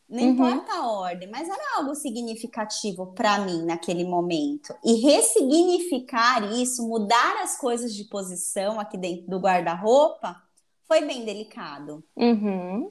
não 0.09 0.23
uhum. 0.23 0.29
importa 0.29 0.73
a 0.73 0.89
ordem, 0.89 1.29
mas 1.29 1.49
era 1.49 1.77
algo 1.77 1.93
significativo 1.93 3.07
para 3.07 3.39
mim 3.39 3.65
naquele 3.65 4.05
momento. 4.05 4.73
E 4.83 4.93
ressignificar 5.01 6.53
isso, 6.53 6.87
mudar 6.87 7.43
as 7.43 7.57
coisas 7.57 7.93
de 7.93 8.05
posição 8.05 8.79
aqui 8.79 8.97
dentro 8.97 9.29
do 9.29 9.39
guarda-roupa, 9.39 10.41
foi 10.87 11.01
bem 11.01 11.25
delicado. 11.25 12.01
Uhum. 12.15 12.89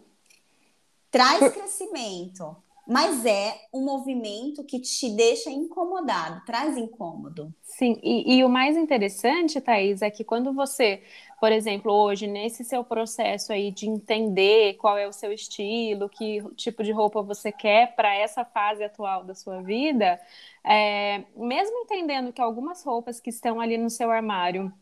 Traz 1.11 1.39
Por... 1.39 1.53
crescimento, 1.53 2.55
mas 2.87 3.27
é 3.27 3.55
um 3.73 3.85
movimento 3.85 4.63
que 4.65 4.81
te 4.81 5.11
deixa 5.11 5.51
incomodado, 5.51 6.43
traz 6.45 6.77
incômodo. 6.77 7.53
Sim, 7.63 7.99
e, 8.03 8.37
e 8.37 8.45
o 8.45 8.49
mais 8.49 8.77
interessante, 8.77 9.61
Thaís, 9.61 10.03
é 10.03 10.11
que 10.11 10.23
quando 10.23 10.53
você 10.53 11.03
por 11.39 11.53
exemplo, 11.53 11.93
hoje, 11.93 12.27
nesse 12.27 12.65
seu 12.65 12.83
processo 12.83 13.53
aí 13.53 13.71
de 13.71 13.87
entender 13.87 14.75
qual 14.75 14.97
é 14.97 15.07
o 15.07 15.13
seu 15.13 15.33
estilo, 15.33 16.09
que 16.09 16.43
tipo 16.55 16.83
de 16.83 16.93
roupa 16.93 17.21
você 17.23 17.53
quer 17.53 17.95
para 17.95 18.15
essa 18.15 18.45
fase 18.45 18.83
atual 18.83 19.23
da 19.23 19.35
sua 19.35 19.61
vida, 19.61 20.19
é, 20.65 21.25
mesmo 21.37 21.77
entendendo 21.81 22.33
que 22.33 22.41
algumas 22.41 22.83
roupas 22.83 23.21
que 23.21 23.29
estão 23.29 23.61
ali 23.61 23.77
no 23.77 23.91
seu 23.91 24.11
armário 24.11 24.73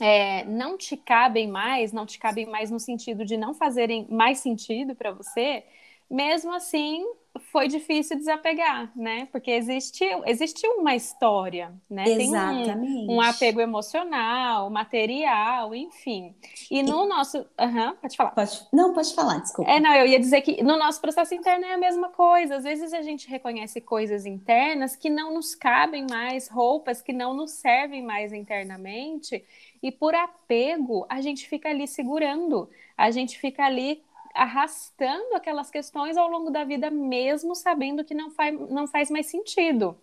é, 0.00 0.44
não 0.44 0.76
te 0.76 0.96
cabem 0.96 1.48
mais, 1.48 1.92
não 1.92 2.04
te 2.04 2.18
cabem 2.18 2.46
mais 2.46 2.70
no 2.70 2.78
sentido 2.78 3.24
de 3.24 3.36
não 3.38 3.54
fazerem 3.54 4.06
mais 4.10 4.38
sentido 4.38 4.94
para 4.94 5.10
você, 5.10 5.64
mesmo 6.10 6.52
assim, 6.52 7.02
foi 7.50 7.68
difícil 7.68 8.16
desapegar, 8.16 8.90
né? 8.94 9.28
Porque 9.32 9.50
existiu, 9.50 10.22
existiu 10.24 10.70
uma 10.72 10.94
história, 10.94 11.72
né? 11.90 12.04
Exatamente. 12.06 13.08
Um, 13.08 13.16
um 13.16 13.20
apego 13.20 13.60
emocional, 13.60 14.70
material, 14.70 15.74
enfim. 15.74 16.34
E 16.70 16.82
no 16.82 17.04
e... 17.04 17.08
nosso. 17.08 17.38
Uhum, 17.38 17.94
pode 18.00 18.16
falar. 18.16 18.30
Pode... 18.30 18.66
Não, 18.72 18.94
pode 18.94 19.14
falar, 19.14 19.38
desculpa. 19.38 19.70
É, 19.70 19.80
não, 19.80 19.92
eu 19.94 20.06
ia 20.06 20.20
dizer 20.20 20.42
que 20.42 20.62
no 20.62 20.76
nosso 20.76 21.00
processo 21.00 21.34
interno 21.34 21.64
é 21.64 21.74
a 21.74 21.78
mesma 21.78 22.08
coisa. 22.08 22.56
Às 22.56 22.64
vezes 22.64 22.92
a 22.92 23.02
gente 23.02 23.28
reconhece 23.28 23.80
coisas 23.80 24.26
internas 24.26 24.94
que 24.94 25.10
não 25.10 25.34
nos 25.34 25.54
cabem 25.54 26.06
mais, 26.08 26.48
roupas 26.48 27.02
que 27.02 27.12
não 27.12 27.34
nos 27.34 27.50
servem 27.52 28.02
mais 28.02 28.32
internamente, 28.32 29.44
e 29.82 29.90
por 29.90 30.14
apego 30.14 31.04
a 31.08 31.20
gente 31.20 31.48
fica 31.48 31.68
ali 31.68 31.86
segurando, 31.86 32.68
a 32.96 33.10
gente 33.10 33.38
fica 33.38 33.64
ali 33.64 34.02
arrastando 34.34 35.34
aquelas 35.34 35.70
questões 35.70 36.16
ao 36.16 36.28
longo 36.28 36.50
da 36.50 36.64
vida, 36.64 36.90
mesmo 36.90 37.54
sabendo 37.54 38.04
que 38.04 38.14
não 38.14 38.30
faz, 38.30 38.58
não 38.70 38.86
faz 38.86 39.10
mais 39.10 39.26
sentido. 39.26 39.96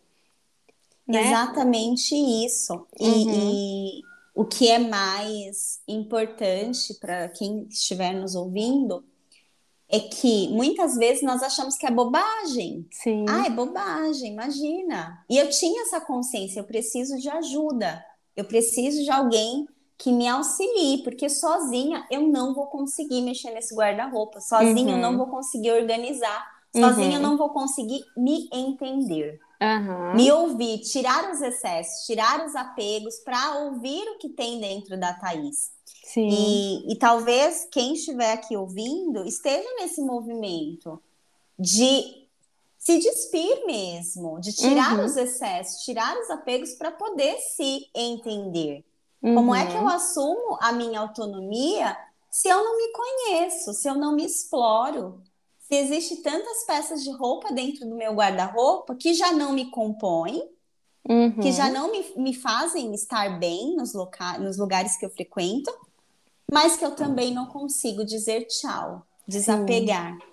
Né? 1.08 1.28
Exatamente 1.28 2.16
isso. 2.16 2.88
E, 3.00 3.10
uhum. 3.10 3.52
e 3.52 4.02
o 4.34 4.46
que 4.46 4.70
é 4.70 4.80
mais 4.80 5.82
importante 5.88 6.94
para 6.96 7.28
quem 7.30 7.68
estiver 7.70 8.14
nos 8.14 8.34
ouvindo 8.34 9.04
é 9.90 10.00
que 10.00 10.48
muitas 10.48 10.96
vezes 10.96 11.22
nós 11.22 11.44
achamos 11.44 11.76
que 11.76 11.86
é 11.86 11.92
bobagem. 11.92 12.88
Sim. 12.90 13.26
Ah, 13.28 13.46
é 13.46 13.50
bobagem, 13.50 14.32
imagina. 14.32 15.22
E 15.30 15.38
eu 15.38 15.50
tinha 15.50 15.82
essa 15.84 16.00
consciência, 16.00 16.62
eu 16.62 16.64
preciso 16.64 17.18
de 17.18 17.30
ajuda. 17.30 18.04
Eu 18.34 18.46
preciso 18.46 19.04
de 19.04 19.12
alguém 19.12 19.68
que 20.02 20.12
me 20.12 20.28
auxilie, 20.28 21.04
porque 21.04 21.30
sozinha 21.30 22.08
eu 22.10 22.22
não 22.22 22.56
vou 22.56 22.66
conseguir 22.66 23.22
mexer 23.22 23.52
nesse 23.52 23.76
guarda-roupa, 23.76 24.42
sozinha 24.42 24.94
uhum. 24.94 24.96
eu 24.96 24.98
não 24.98 25.12
uhum. 25.12 25.18
vou 25.18 25.28
conseguir 25.28 25.72
organizar, 25.74 26.44
sozinha 26.76 27.10
uhum. 27.10 27.16
eu 27.16 27.22
não 27.22 27.38
vou 27.38 27.50
conseguir 27.50 28.04
me 28.18 28.50
entender. 28.52 29.40
Uhum. 29.62 30.16
Me 30.16 30.32
ouvir, 30.32 30.80
tirar 30.80 31.32
os 31.32 31.40
excessos, 31.40 32.08
tirar 32.08 32.44
os 32.44 32.56
apegos 32.56 33.18
para 33.20 33.60
ouvir 33.60 34.02
o 34.10 34.18
que 34.18 34.30
tem 34.30 34.60
dentro 34.60 35.00
da 35.00 35.14
Thaís. 35.14 35.70
Sim. 36.04 36.30
E, 36.30 36.92
e 36.92 36.96
talvez 36.96 37.68
quem 37.72 37.94
estiver 37.94 38.34
aqui 38.34 38.58
ouvindo 38.58 39.24
esteja 39.24 39.70
nesse 39.80 40.02
movimento 40.02 41.00
de 41.60 42.28
se 42.80 42.98
despir 42.98 43.68
mesmo, 43.68 44.42
de 44.42 44.52
tirar 44.52 44.98
uhum. 44.98 45.06
os 45.06 45.16
excessos, 45.16 45.84
tirar 45.84 46.18
os 46.18 46.32
apegos 46.32 46.74
para 46.74 46.92
poder 46.92 47.38
se 47.38 47.86
entender. 47.94 48.84
Uhum. 49.22 49.36
Como 49.36 49.56
é 49.56 49.66
que 49.66 49.76
eu 49.76 49.82
uhum. 49.82 49.90
assumo 49.90 50.58
a 50.60 50.72
minha 50.72 51.00
autonomia 51.00 51.96
se 52.30 52.48
eu 52.48 52.64
não 52.64 52.78
me 52.78 52.94
conheço, 52.94 53.74
se 53.74 53.88
eu 53.88 53.96
não 53.96 54.16
me 54.16 54.26
exploro? 54.26 55.22
Se 55.60 55.76
existe 55.76 56.18
tantas 56.18 56.64
peças 56.66 57.04
de 57.04 57.12
roupa 57.12 57.52
dentro 57.52 57.88
do 57.88 57.96
meu 57.96 58.14
guarda-roupa 58.14 58.96
que 58.96 59.14
já 59.14 59.32
não 59.32 59.54
me 59.54 59.70
compõem, 59.70 60.44
uhum. 61.08 61.40
que 61.40 61.52
já 61.52 61.70
não 61.70 61.92
me, 61.92 62.04
me 62.18 62.34
fazem 62.34 62.94
estar 62.94 63.40
bem 63.40 63.76
nos, 63.76 63.94
loca 63.94 64.38
nos 64.38 64.58
lugares 64.58 64.98
que 64.98 65.06
eu 65.06 65.10
frequento, 65.10 65.72
mas 66.52 66.76
que 66.76 66.84
eu 66.84 66.92
também 66.96 67.34
não 67.34 67.46
consigo 67.46 68.04
dizer 68.04 68.46
tchau, 68.48 69.06
desapegar. 69.28 70.14
Sim. 70.14 70.31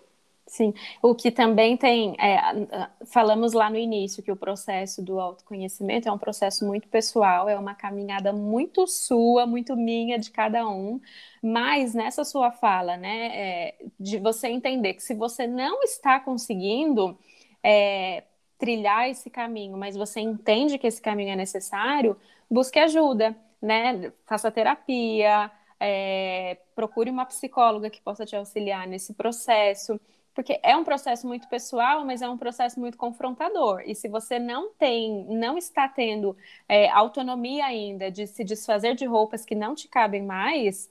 Sim, 0.51 0.73
o 1.03 1.15
que 1.15 1.31
também 1.31 1.77
tem, 1.77 2.17
é, 2.19 2.89
falamos 3.05 3.53
lá 3.53 3.69
no 3.69 3.77
início 3.77 4.23
que 4.23 4.33
o 4.33 4.37
processo 4.37 5.03
do 5.03 5.21
autoconhecimento 5.21 6.09
é 6.09 6.13
um 6.13 6.17
processo 6.17 6.65
muito 6.67 6.89
pessoal, 6.89 7.51
é 7.51 7.59
uma 7.59 7.75
caminhada 7.75 8.33
muito 8.33 8.87
sua, 8.87 9.47
muito 9.47 9.77
minha, 9.77 10.19
de 10.19 10.31
cada 10.31 10.67
um, 10.67 10.99
mas 11.43 11.93
nessa 11.93 12.25
sua 12.25 12.51
fala, 12.51 12.97
né, 12.97 13.27
é, 13.69 13.75
de 14.01 14.17
você 14.19 14.49
entender 14.49 14.95
que 14.95 15.03
se 15.03 15.13
você 15.15 15.47
não 15.47 15.83
está 15.83 16.19
conseguindo 16.19 17.19
é, 17.63 18.25
trilhar 18.59 19.07
esse 19.11 19.29
caminho, 19.29 19.77
mas 19.77 19.97
você 19.97 20.21
entende 20.21 20.79
que 20.79 20.87
esse 20.87 21.03
caminho 21.03 21.33
é 21.33 21.37
necessário, 21.37 22.17
busque 22.51 22.79
ajuda, 22.79 23.37
né, 23.61 24.13
faça 24.25 24.51
terapia, 24.51 25.51
é, 25.79 26.57
procure 26.75 27.11
uma 27.11 27.27
psicóloga 27.27 27.91
que 27.91 28.01
possa 28.01 28.25
te 28.25 28.35
auxiliar 28.35 28.87
nesse 28.87 29.13
processo 29.13 30.01
porque 30.38 30.61
é 30.62 30.77
um 30.77 30.85
processo 30.85 31.27
muito 31.27 31.48
pessoal, 31.48 32.05
mas 32.05 32.22
é 32.22 32.29
um 32.29 32.38
processo 32.38 32.79
muito 32.79 32.96
confrontador. 32.96 33.83
E 33.85 33.92
se 33.92 34.07
você 34.07 34.38
não 34.38 34.70
tem, 34.70 35.27
não 35.29 35.59
está 35.59 35.88
tendo 35.88 36.37
é, 36.68 36.88
autonomia 36.90 37.64
ainda 37.64 38.09
de 38.09 38.24
se 38.24 38.44
desfazer 38.44 38.94
de 38.94 39.05
roupas 39.05 39.44
que 39.44 39.57
não 39.57 39.74
te 39.74 39.88
cabem 39.88 40.22
mais, 40.22 40.88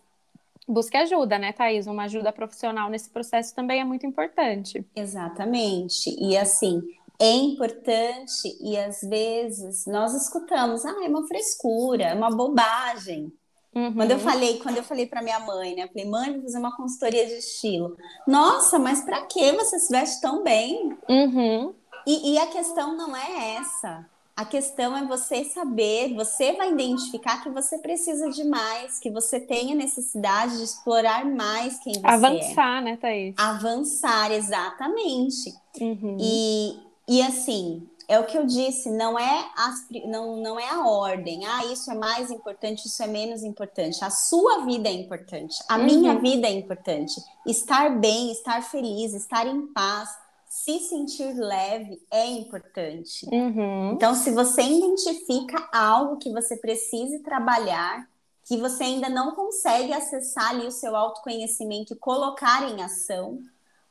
busque 0.67 0.97
ajuda, 0.97 1.39
né, 1.39 1.53
Thaís? 1.53 1.87
Uma 1.87 2.03
ajuda 2.03 2.33
profissional 2.33 2.89
nesse 2.89 3.09
processo 3.09 3.55
também 3.55 3.79
é 3.79 3.85
muito 3.85 4.05
importante. 4.05 4.85
Exatamente. 4.93 6.13
E 6.19 6.37
assim, 6.37 6.83
é 7.17 7.31
importante 7.31 8.53
e 8.59 8.77
às 8.77 8.99
vezes 8.99 9.85
nós 9.85 10.13
escutamos, 10.13 10.83
ah, 10.83 11.05
é 11.05 11.07
uma 11.07 11.25
frescura, 11.25 12.03
é 12.03 12.13
uma 12.13 12.29
bobagem. 12.29 13.31
Uhum. 13.77 13.93
Quando 13.93 14.11
eu 14.11 14.19
falei, 14.19 14.57
quando 14.57 14.77
eu 14.77 14.83
falei 14.83 15.05
para 15.05 15.21
minha 15.21 15.39
mãe, 15.39 15.75
né? 15.75 15.83
Eu 15.83 15.87
falei, 15.89 16.05
mãe, 16.05 16.33
vou 16.33 16.41
fazer 16.41 16.57
uma 16.57 16.75
consultoria 16.75 17.27
de 17.27 17.33
estilo. 17.33 17.95
Nossa, 18.25 18.79
mas 18.79 19.01
para 19.01 19.21
que 19.21 19.51
você 19.51 19.77
se 19.77 19.91
veste 19.91 20.19
tão 20.19 20.43
bem? 20.43 20.97
Uhum. 21.07 21.75
E, 22.07 22.33
e 22.33 22.39
a 22.39 22.47
questão 22.47 22.97
não 22.97 23.15
é 23.15 23.57
essa. 23.57 24.03
A 24.35 24.45
questão 24.45 24.97
é 24.97 25.05
você 25.05 25.43
saber, 25.45 26.13
você 26.15 26.53
vai 26.53 26.71
identificar 26.71 27.43
que 27.43 27.49
você 27.49 27.77
precisa 27.77 28.29
de 28.29 28.43
mais, 28.43 28.99
que 28.99 29.11
você 29.11 29.39
tem 29.39 29.73
a 29.73 29.75
necessidade 29.75 30.57
de 30.57 30.63
explorar 30.63 31.25
mais 31.25 31.79
quem 31.79 31.93
você 31.93 32.05
Avançar, 32.05 32.33
é. 32.33 32.39
Avançar, 32.39 32.81
né, 32.83 32.97
Thaís? 32.97 33.35
Avançar, 33.37 34.31
exatamente. 34.31 35.53
Uhum. 35.79 36.17
E, 36.19 36.79
e 37.07 37.21
assim, 37.21 37.87
é 38.07 38.17
o 38.19 38.25
que 38.25 38.37
eu 38.37 38.45
disse, 38.45 38.89
não 38.89 39.19
é, 39.19 39.51
as, 39.57 39.85
não, 40.05 40.37
não 40.37 40.59
é 40.59 40.69
a 40.69 40.87
ordem. 40.87 41.45
Ah, 41.45 41.65
isso 41.65 41.91
é 41.91 41.95
mais 41.95 42.31
importante, 42.31 42.87
isso 42.87 43.03
é 43.03 43.07
menos 43.07 43.43
importante. 43.43 44.03
A 44.03 44.09
sua 44.09 44.65
vida 44.65 44.87
é 44.87 44.93
importante, 44.93 45.57
a 45.67 45.77
uhum. 45.77 45.83
minha 45.83 46.17
vida 46.17 46.47
é 46.47 46.51
importante. 46.51 47.15
Estar 47.45 47.99
bem, 47.99 48.31
estar 48.31 48.63
feliz, 48.63 49.13
estar 49.13 49.45
em 49.45 49.67
paz, 49.67 50.09
se 50.47 50.79
sentir 50.79 51.33
leve 51.33 52.01
é 52.09 52.25
importante. 52.25 53.27
Uhum. 53.29 53.91
Então, 53.91 54.15
se 54.15 54.31
você 54.31 54.61
identifica 54.63 55.67
algo 55.73 56.17
que 56.17 56.31
você 56.31 56.55
precise 56.55 57.19
trabalhar, 57.19 58.07
que 58.45 58.55
você 58.55 58.85
ainda 58.85 59.09
não 59.09 59.35
consegue 59.35 59.91
acessar 59.91 60.51
ali 60.51 60.65
o 60.65 60.71
seu 60.71 60.95
autoconhecimento 60.95 61.93
e 61.93 61.97
colocar 61.97 62.69
em 62.69 62.81
ação, 62.81 63.41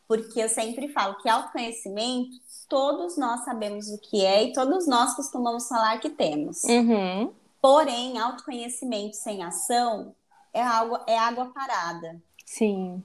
porque 0.09 0.41
eu 0.41 0.49
sempre 0.49 0.89
falo 0.89 1.17
que 1.17 1.29
autoconhecimento 1.29 2.37
todos 2.69 3.17
nós 3.17 3.45
sabemos 3.45 3.89
o 3.89 3.99
que 3.99 4.25
é 4.25 4.45
e 4.45 4.53
todos 4.53 4.87
nós 4.87 5.15
costumamos 5.15 5.69
falar 5.69 5.99
que 5.99 6.11
temos. 6.11 6.65
Uhum. 6.65 7.33
Porém, 7.61 8.19
autoconhecimento 8.19 9.17
sem 9.17 9.43
ação 9.43 10.15
é, 10.53 10.63
algo, 10.63 10.99
é 11.07 11.19
água 11.19 11.47
parada. 11.47 12.21
Sim. 12.45 13.03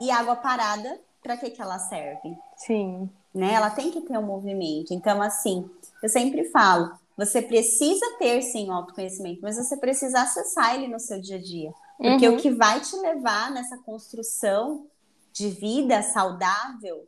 E 0.00 0.10
água 0.10 0.36
parada, 0.36 1.00
para 1.22 1.36
que, 1.36 1.50
que 1.50 1.60
ela 1.60 1.78
serve? 1.78 2.36
Sim. 2.56 3.10
Né? 3.34 3.52
Ela 3.52 3.70
tem 3.70 3.90
que 3.90 4.00
ter 4.00 4.18
um 4.18 4.26
movimento. 4.26 4.92
Então, 4.92 5.20
assim, 5.20 5.68
eu 6.02 6.08
sempre 6.08 6.44
falo, 6.50 6.92
você 7.16 7.42
precisa 7.42 8.04
ter 8.18 8.42
sim 8.42 8.68
o 8.68 8.72
autoconhecimento, 8.72 9.40
mas 9.42 9.56
você 9.56 9.76
precisa 9.76 10.22
acessar 10.22 10.74
ele 10.74 10.88
no 10.88 10.98
seu 10.98 11.20
dia 11.20 11.36
a 11.36 11.40
dia. 11.40 11.72
Porque 11.98 12.28
uhum. 12.28 12.36
o 12.36 12.38
que 12.38 12.50
vai 12.50 12.80
te 12.80 12.96
levar 12.96 13.50
nessa 13.50 13.76
construção 13.78 14.86
de 15.40 15.48
vida 15.48 16.02
saudável 16.02 17.02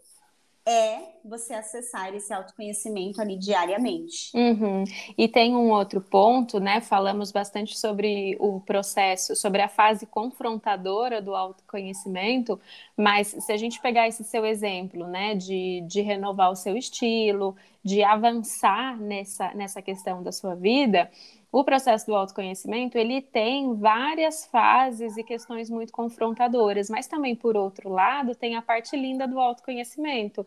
é 0.64 1.18
você 1.23 1.53
acessar 1.53 2.14
esse 2.14 2.33
autoconhecimento 2.33 3.21
ali 3.21 3.37
diariamente. 3.37 4.31
Uhum. 4.35 4.85
E 5.18 5.29
tem 5.29 5.55
um 5.55 5.71
outro 5.71 6.01
ponto, 6.01 6.59
né? 6.59 6.81
Falamos 6.81 7.31
bastante 7.31 7.79
sobre 7.79 8.37
o 8.40 8.61
processo, 8.61 9.37
sobre 9.37 9.61
a 9.61 9.68
fase 9.68 10.07
confrontadora 10.07 11.21
do 11.21 11.35
autoconhecimento, 11.35 12.59
mas 12.97 13.29
se 13.29 13.53
a 13.53 13.57
gente 13.59 13.83
pegar 13.83 14.09
esse 14.09 14.25
seu 14.25 14.47
exemplo, 14.47 15.07
né, 15.07 15.35
de, 15.35 15.83
de 15.87 16.01
renovar 16.01 16.51
o 16.51 16.57
seu 16.57 16.75
estilo, 16.75 17.55
de 17.85 18.03
avançar 18.03 18.97
nessa, 18.99 19.53
nessa 19.53 19.83
questão 19.83 20.23
da 20.23 20.33
sua 20.33 20.55
vida, 20.55 21.11
o 21.53 21.62
processo 21.62 22.07
do 22.07 22.17
autoconhecimento 22.17 22.97
ele 22.97 23.21
tem 23.21 23.75
várias 23.75 24.47
fases 24.47 25.19
e 25.19 25.23
questões 25.23 25.69
muito 25.69 25.93
confrontadoras, 25.93 26.88
mas 26.88 27.07
também 27.07 27.37
por 27.37 27.59
outro 27.59 27.91
lado 27.91 28.35
tem 28.35 28.57
a 28.57 28.62
parte 28.62 28.97
linda 28.97 29.29
do 29.29 29.38
autoconhecimento. 29.38 30.47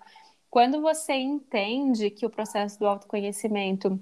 Quando 0.50 0.82
você 0.82 1.14
entende 1.14 2.10
que 2.10 2.26
o 2.26 2.30
processo 2.30 2.80
do 2.80 2.88
autoconhecimento 2.88 4.00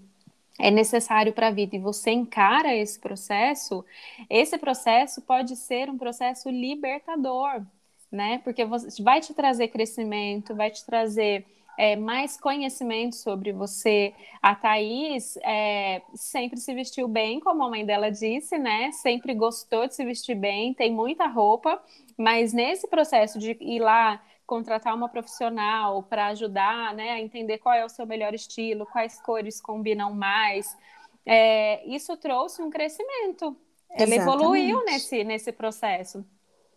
é 0.57 0.71
necessário 0.71 1.33
para 1.33 1.47
a 1.47 1.51
vida 1.51 1.75
e 1.75 1.79
você 1.79 2.11
encara 2.11 2.73
esse 2.73 2.97
processo, 2.97 3.83
esse 4.29 4.57
processo 4.57 5.21
pode 5.23 5.57
ser 5.57 5.89
um 5.89 5.97
processo 5.97 6.49
libertador, 6.49 7.63
né? 8.09 8.39
Porque 8.45 8.63
vai 9.01 9.19
te 9.19 9.33
trazer 9.33 9.67
crescimento, 9.69 10.55
vai 10.55 10.71
te 10.71 10.85
trazer 10.85 11.45
é, 11.77 11.95
mais 11.95 12.39
conhecimento 12.39 13.15
sobre 13.15 13.51
você. 13.51 14.13
A 14.41 14.55
Thaís 14.55 15.37
é, 15.43 16.01
sempre 16.13 16.59
se 16.59 16.73
vestiu 16.73 17.07
bem, 17.07 17.39
como 17.39 17.63
a 17.63 17.69
mãe 17.69 17.85
dela 17.85 18.09
disse, 18.09 18.57
né? 18.57 18.91
Sempre 18.91 19.33
gostou 19.33 19.87
de 19.87 19.95
se 19.95 20.05
vestir 20.05 20.35
bem, 20.35 20.73
tem 20.73 20.91
muita 20.91 21.27
roupa, 21.27 21.81
mas 22.17 22.53
nesse 22.53 22.87
processo 22.87 23.39
de 23.39 23.57
ir 23.59 23.79
lá 23.79 24.21
contratar 24.45 24.93
uma 24.93 25.09
profissional 25.09 26.03
para 26.03 26.27
ajudar 26.27 26.93
né, 26.93 27.11
a 27.11 27.19
entender 27.19 27.57
qual 27.57 27.73
é 27.73 27.85
o 27.85 27.89
seu 27.89 28.05
melhor 28.05 28.33
estilo, 28.33 28.85
quais 28.85 29.19
cores 29.21 29.61
combinam 29.61 30.13
mais. 30.13 30.77
É, 31.25 31.83
isso 31.87 32.15
trouxe 32.17 32.61
um 32.61 32.69
crescimento. 32.69 33.55
Ele 33.97 34.15
evoluiu 34.15 34.83
nesse, 34.85 35.23
nesse 35.23 35.51
processo. 35.51 36.25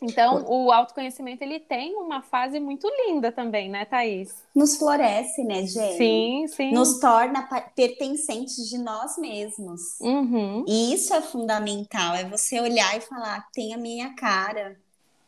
Então, 0.01 0.45
o 0.47 0.71
autoconhecimento 0.71 1.43
ele 1.43 1.59
tem 1.59 1.97
uma 1.97 2.23
fase 2.23 2.61
muito 2.61 2.89
linda 3.07 3.33
também, 3.33 3.69
né, 3.69 3.85
Thaís? 3.85 4.35
Nos 4.55 4.77
floresce, 4.77 5.43
né, 5.43 5.67
Jenny? 5.67 5.97
Sim, 5.97 6.47
sim. 6.49 6.73
Nos 6.73 7.01
torna 7.01 7.43
pertencentes 7.75 8.69
de 8.69 8.79
nós 8.79 9.17
mesmos. 9.17 9.99
Uhum. 10.01 10.65
E 10.67 10.93
isso 10.93 11.15
é 11.15 11.21
fundamental, 11.21 12.15
é 12.15 12.25
você 12.25 12.61
olhar 12.61 12.97
e 12.97 13.01
falar, 13.01 13.47
tem 13.53 13.75
a 13.75 13.79
minha 13.79 14.15
cara. 14.15 14.79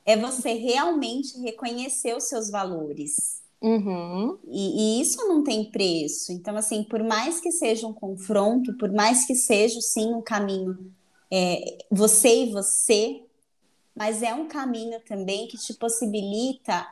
É 0.05 0.17
você 0.17 0.55
realmente 0.55 1.39
reconhecer 1.41 2.17
os 2.17 2.25
seus 2.25 2.51
valores. 2.51 3.43
Uhum. 3.61 4.39
E, 4.47 4.99
e, 4.99 5.01
isso 5.01 5.27
não 5.27 5.43
tem 5.43 5.65
preço. 5.71 6.33
Então, 6.33 6.57
assim, 6.57 6.85
por 6.85 7.03
mais 7.03 7.41
que 7.41 7.51
seja 7.51 7.87
um 7.87 7.93
confronto, 7.93 8.73
por 8.79 8.93
mais 8.93 9.27
que 9.27 9.35
seja, 9.35 9.81
sim, 9.81 10.15
um 10.15 10.23
caminho 10.23 10.79
é, 11.31 11.79
você 11.91 12.45
e 12.45 12.53
você, 12.53 13.23
mas 13.99 14.23
é 14.23 14.33
um 14.33 14.47
caminho 14.47 15.01
também 15.01 15.47
que 15.49 15.59
te 15.59 15.75
possibilita 15.75 16.87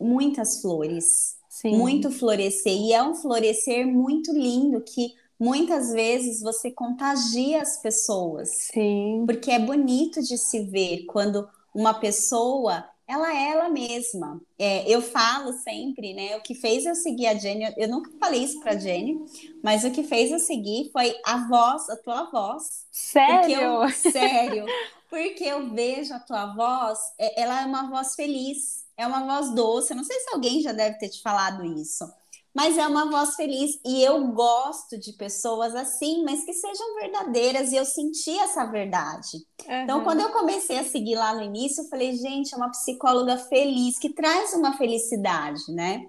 muitas 0.00 0.60
flores, 0.60 1.36
Sim. 1.48 1.76
muito 1.76 2.10
florescer. 2.10 2.72
E 2.72 2.92
é 2.92 3.02
um 3.02 3.14
florescer 3.14 3.86
muito 3.86 4.32
lindo 4.32 4.80
que 4.80 5.14
muitas 5.38 5.92
vezes 5.92 6.40
você 6.40 6.70
contagia 6.70 7.60
as 7.60 7.80
pessoas. 7.80 8.48
Sim. 8.72 9.24
Porque 9.26 9.50
é 9.50 9.58
bonito 9.58 10.22
de 10.22 10.38
se 10.38 10.64
ver 10.64 11.04
quando 11.06 11.48
uma 11.74 11.94
pessoa 11.94 12.84
ela 13.12 13.30
é 13.30 13.50
ela 13.50 13.68
mesma. 13.68 14.40
É, 14.58 14.90
eu 14.90 15.02
falo 15.02 15.52
sempre, 15.52 16.14
né? 16.14 16.36
O 16.36 16.42
que 16.42 16.54
fez 16.54 16.86
eu 16.86 16.94
seguir 16.94 17.26
a 17.26 17.34
Jenny, 17.34 17.72
eu 17.76 17.88
nunca 17.88 18.10
falei 18.18 18.42
isso 18.42 18.58
pra 18.60 18.76
Jenny, 18.78 19.18
mas 19.62 19.84
o 19.84 19.90
que 19.90 20.02
fez 20.02 20.30
eu 20.30 20.38
seguir 20.38 20.90
foi 20.90 21.14
a 21.24 21.46
voz, 21.46 21.90
a 21.90 21.96
tua 21.96 22.30
voz. 22.30 22.86
Sério? 22.90 23.60
Eu, 23.60 23.88
sério. 23.90 24.64
Porque 25.10 25.44
eu 25.44 25.68
vejo 25.74 26.14
a 26.14 26.20
tua 26.20 26.54
voz, 26.54 26.98
é, 27.18 27.42
ela 27.42 27.62
é 27.62 27.66
uma 27.66 27.90
voz 27.90 28.14
feliz, 28.14 28.86
é 28.96 29.06
uma 29.06 29.26
voz 29.26 29.54
doce. 29.54 29.92
Eu 29.92 29.98
não 29.98 30.04
sei 30.04 30.18
se 30.20 30.32
alguém 30.32 30.62
já 30.62 30.72
deve 30.72 30.96
ter 30.98 31.10
te 31.10 31.20
falado 31.20 31.62
isso, 31.66 32.10
mas 32.54 32.76
é 32.76 32.86
uma 32.86 33.10
voz 33.10 33.34
feliz. 33.34 33.80
E 33.84 34.02
eu 34.02 34.28
gosto 34.28 34.98
de 34.98 35.12
pessoas 35.14 35.74
assim, 35.74 36.22
mas 36.24 36.44
que 36.44 36.52
sejam 36.52 36.94
verdadeiras. 36.96 37.72
E 37.72 37.76
eu 37.76 37.84
senti 37.84 38.30
essa 38.38 38.64
verdade. 38.66 39.38
Uhum. 39.66 39.82
Então, 39.82 40.04
quando 40.04 40.20
eu 40.20 40.30
comecei 40.30 40.78
a 40.78 40.84
seguir 40.84 41.14
lá 41.14 41.34
no 41.34 41.42
início, 41.42 41.82
eu 41.82 41.88
falei, 41.88 42.14
gente, 42.14 42.52
é 42.52 42.56
uma 42.56 42.70
psicóloga 42.70 43.38
feliz, 43.38 43.98
que 43.98 44.10
traz 44.10 44.52
uma 44.52 44.76
felicidade, 44.76 45.62
né? 45.70 46.06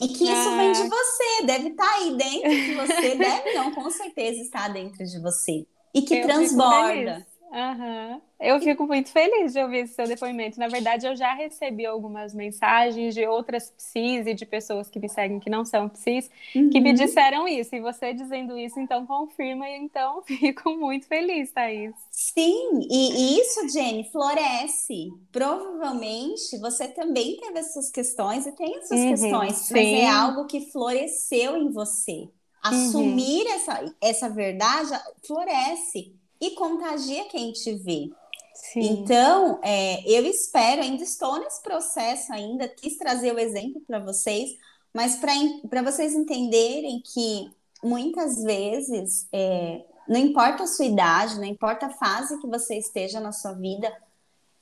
E 0.00 0.08
que 0.08 0.24
isso 0.24 0.48
ah. 0.48 0.56
vem 0.56 0.72
de 0.72 0.88
você, 0.88 1.46
deve 1.46 1.68
estar 1.68 1.84
tá 1.84 1.94
aí 1.94 2.16
dentro 2.16 2.50
de 2.50 2.74
você, 2.74 3.14
deve 3.16 3.54
não, 3.54 3.72
com 3.72 3.88
certeza 3.90 4.40
está 4.40 4.68
dentro 4.68 5.04
de 5.04 5.20
você. 5.20 5.64
E 5.94 6.02
que 6.02 6.14
eu 6.14 6.22
transborda. 6.26 7.24
Uhum. 7.54 8.20
Eu 8.40 8.60
fico 8.60 8.84
muito 8.84 9.10
feliz 9.10 9.52
de 9.52 9.60
ouvir 9.60 9.84
esse 9.84 9.94
seu 9.94 10.08
depoimento. 10.08 10.58
Na 10.58 10.66
verdade, 10.66 11.06
eu 11.06 11.14
já 11.14 11.32
recebi 11.34 11.86
algumas 11.86 12.34
mensagens 12.34 13.14
de 13.14 13.24
outras 13.24 13.70
psis 13.70 14.26
e 14.26 14.34
de 14.34 14.44
pessoas 14.44 14.90
que 14.90 14.98
me 14.98 15.08
seguem 15.08 15.38
que 15.38 15.48
não 15.48 15.64
são 15.64 15.88
psis, 15.88 16.28
uhum. 16.54 16.68
que 16.68 16.80
me 16.80 16.90
uhum. 16.90 16.96
disseram 16.96 17.46
isso. 17.46 17.76
E 17.76 17.80
você 17.80 18.12
dizendo 18.12 18.58
isso, 18.58 18.80
então 18.80 19.06
confirma, 19.06 19.68
e 19.68 19.76
então 19.76 20.20
fico 20.26 20.76
muito 20.76 21.06
feliz, 21.06 21.52
Thaís. 21.52 21.94
Sim, 22.10 22.80
e 22.90 23.38
isso, 23.38 23.68
Jenny, 23.68 24.10
floresce. 24.10 25.12
Provavelmente 25.30 26.58
você 26.58 26.88
também 26.88 27.36
teve 27.36 27.60
essas 27.60 27.88
questões 27.88 28.46
e 28.46 28.52
tem 28.52 28.76
essas 28.78 28.98
uhum, 28.98 29.10
questões, 29.10 29.56
sim. 29.58 29.74
mas 29.74 29.86
é 29.86 30.08
algo 30.08 30.46
que 30.46 30.72
floresceu 30.72 31.56
em 31.56 31.70
você. 31.70 32.22
Uhum. 32.22 32.30
Assumir 32.64 33.46
uhum. 33.46 33.52
essa, 33.52 33.94
essa 34.00 34.28
verdade 34.28 34.90
floresce 35.24 36.23
e 36.46 36.50
contagia 36.52 37.24
quem 37.26 37.52
te 37.52 37.74
vê. 37.74 38.10
Sim. 38.54 38.80
Então, 38.80 39.60
é, 39.62 40.02
eu 40.08 40.24
espero, 40.26 40.82
ainda 40.82 41.02
estou 41.02 41.38
nesse 41.40 41.62
processo 41.62 42.32
ainda, 42.32 42.68
quis 42.68 42.96
trazer 42.96 43.34
o 43.34 43.38
exemplo 43.38 43.80
para 43.86 43.98
vocês, 43.98 44.50
mas 44.92 45.18
para 45.68 45.82
vocês 45.82 46.14
entenderem 46.14 47.00
que 47.00 47.50
muitas 47.82 48.42
vezes, 48.42 49.26
é, 49.32 49.84
não 50.08 50.18
importa 50.18 50.62
a 50.62 50.66
sua 50.66 50.86
idade, 50.86 51.36
não 51.36 51.44
importa 51.44 51.86
a 51.86 51.90
fase 51.90 52.40
que 52.40 52.46
você 52.46 52.76
esteja 52.76 53.18
na 53.20 53.32
sua 53.32 53.52
vida, 53.52 53.92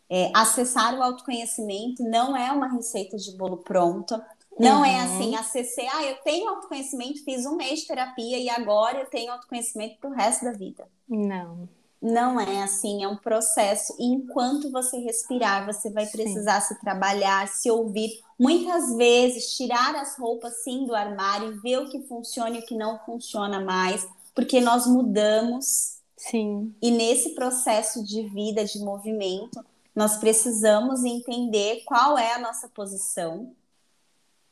é, 0.08 0.30
acessar 0.34 0.94
o 0.94 1.02
autoconhecimento 1.02 2.02
não 2.02 2.36
é 2.36 2.52
uma 2.52 2.68
receita 2.68 3.16
de 3.16 3.34
bolo 3.36 3.58
pronta. 3.58 4.24
Não 4.58 4.84
é 4.84 4.90
uhum. 4.90 4.94
é 4.94 5.00
assim, 5.02 5.34
acessei, 5.34 5.86
ah, 5.88 6.04
eu 6.04 6.16
tenho 6.22 6.48
autoconhecimento, 6.48 7.24
fiz 7.24 7.46
um 7.46 7.56
mês 7.56 7.80
de 7.80 7.86
terapia 7.86 8.38
e 8.38 8.50
agora 8.50 9.00
eu 9.00 9.06
tenho 9.06 9.32
autoconhecimento 9.32 9.98
para 9.98 10.10
o 10.10 10.12
resto 10.12 10.44
da 10.44 10.52
vida. 10.52 10.86
Não. 11.08 11.68
Não 12.02 12.40
é 12.40 12.64
assim, 12.64 13.04
é 13.04 13.08
um 13.08 13.16
processo. 13.16 13.94
E 13.96 14.04
enquanto 14.04 14.72
você 14.72 14.98
respirar, 14.98 15.64
você 15.64 15.88
vai 15.88 16.04
precisar 16.06 16.60
sim. 16.60 16.74
se 16.74 16.80
trabalhar, 16.80 17.46
se 17.46 17.70
ouvir. 17.70 18.20
Muitas 18.36 18.96
vezes, 18.96 19.56
tirar 19.56 19.94
as 19.94 20.18
roupas 20.18 20.64
sim 20.64 20.84
do 20.84 20.96
armário 20.96 21.52
e 21.52 21.58
ver 21.60 21.78
o 21.78 21.88
que 21.88 22.02
funciona 22.02 22.56
e 22.56 22.58
o 22.58 22.66
que 22.66 22.74
não 22.74 22.98
funciona 23.06 23.60
mais, 23.60 24.04
porque 24.34 24.60
nós 24.60 24.84
mudamos. 24.84 25.98
Sim. 26.16 26.74
E 26.82 26.90
nesse 26.90 27.36
processo 27.36 28.04
de 28.04 28.22
vida, 28.28 28.64
de 28.64 28.80
movimento, 28.80 29.64
nós 29.94 30.16
precisamos 30.16 31.04
entender 31.04 31.82
qual 31.84 32.18
é 32.18 32.32
a 32.32 32.38
nossa 32.38 32.68
posição. 32.68 33.54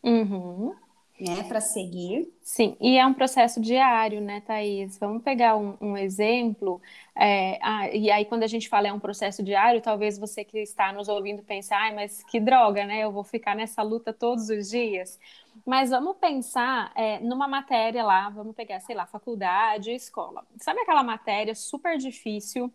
Uhum 0.03 0.75
né, 1.21 1.43
para 1.45 1.61
seguir. 1.61 2.33
Sim, 2.43 2.77
e 2.81 2.97
é 2.97 3.07
um 3.07 3.13
processo 3.13 3.61
diário, 3.61 4.21
né, 4.21 4.41
Thaís? 4.41 4.99
Vamos 4.99 5.23
pegar 5.23 5.57
um, 5.57 5.77
um 5.81 5.97
exemplo. 5.97 6.81
É, 7.15 7.59
ah, 7.63 7.89
e 7.91 8.11
aí, 8.11 8.25
quando 8.25 8.43
a 8.43 8.47
gente 8.47 8.69
fala 8.69 8.89
é 8.89 8.93
um 8.93 8.99
processo 8.99 9.43
diário, 9.43 9.83
talvez 9.83 10.19
você 10.19 10.43
que 10.45 10.59
está 10.59 10.93
nos 10.93 11.09
ouvindo 11.09 11.43
pense, 11.43 11.73
ai, 11.75 11.95
mas 11.95 12.23
que 12.25 12.41
droga, 12.41 12.87
né? 12.87 13.01
Eu 13.01 13.13
vou 13.13 13.23
ficar 13.23 13.55
nessa 13.55 13.83
luta 13.83 14.13
todos 14.13 14.49
os 14.49 14.71
dias. 14.71 15.19
Mas 15.67 15.91
vamos 15.91 16.17
pensar 16.17 16.91
é, 16.97 17.21
numa 17.21 17.47
matéria 17.47 18.03
lá, 18.03 18.31
vamos 18.31 18.55
pegar, 18.57 18.81
sei 18.81 18.97
lá, 18.97 19.07
faculdade, 19.07 19.93
escola. 19.93 20.45
Sabe 20.59 20.81
aquela 20.81 21.03
matéria 21.03 21.55
super 21.55 21.99
difícil? 21.99 22.73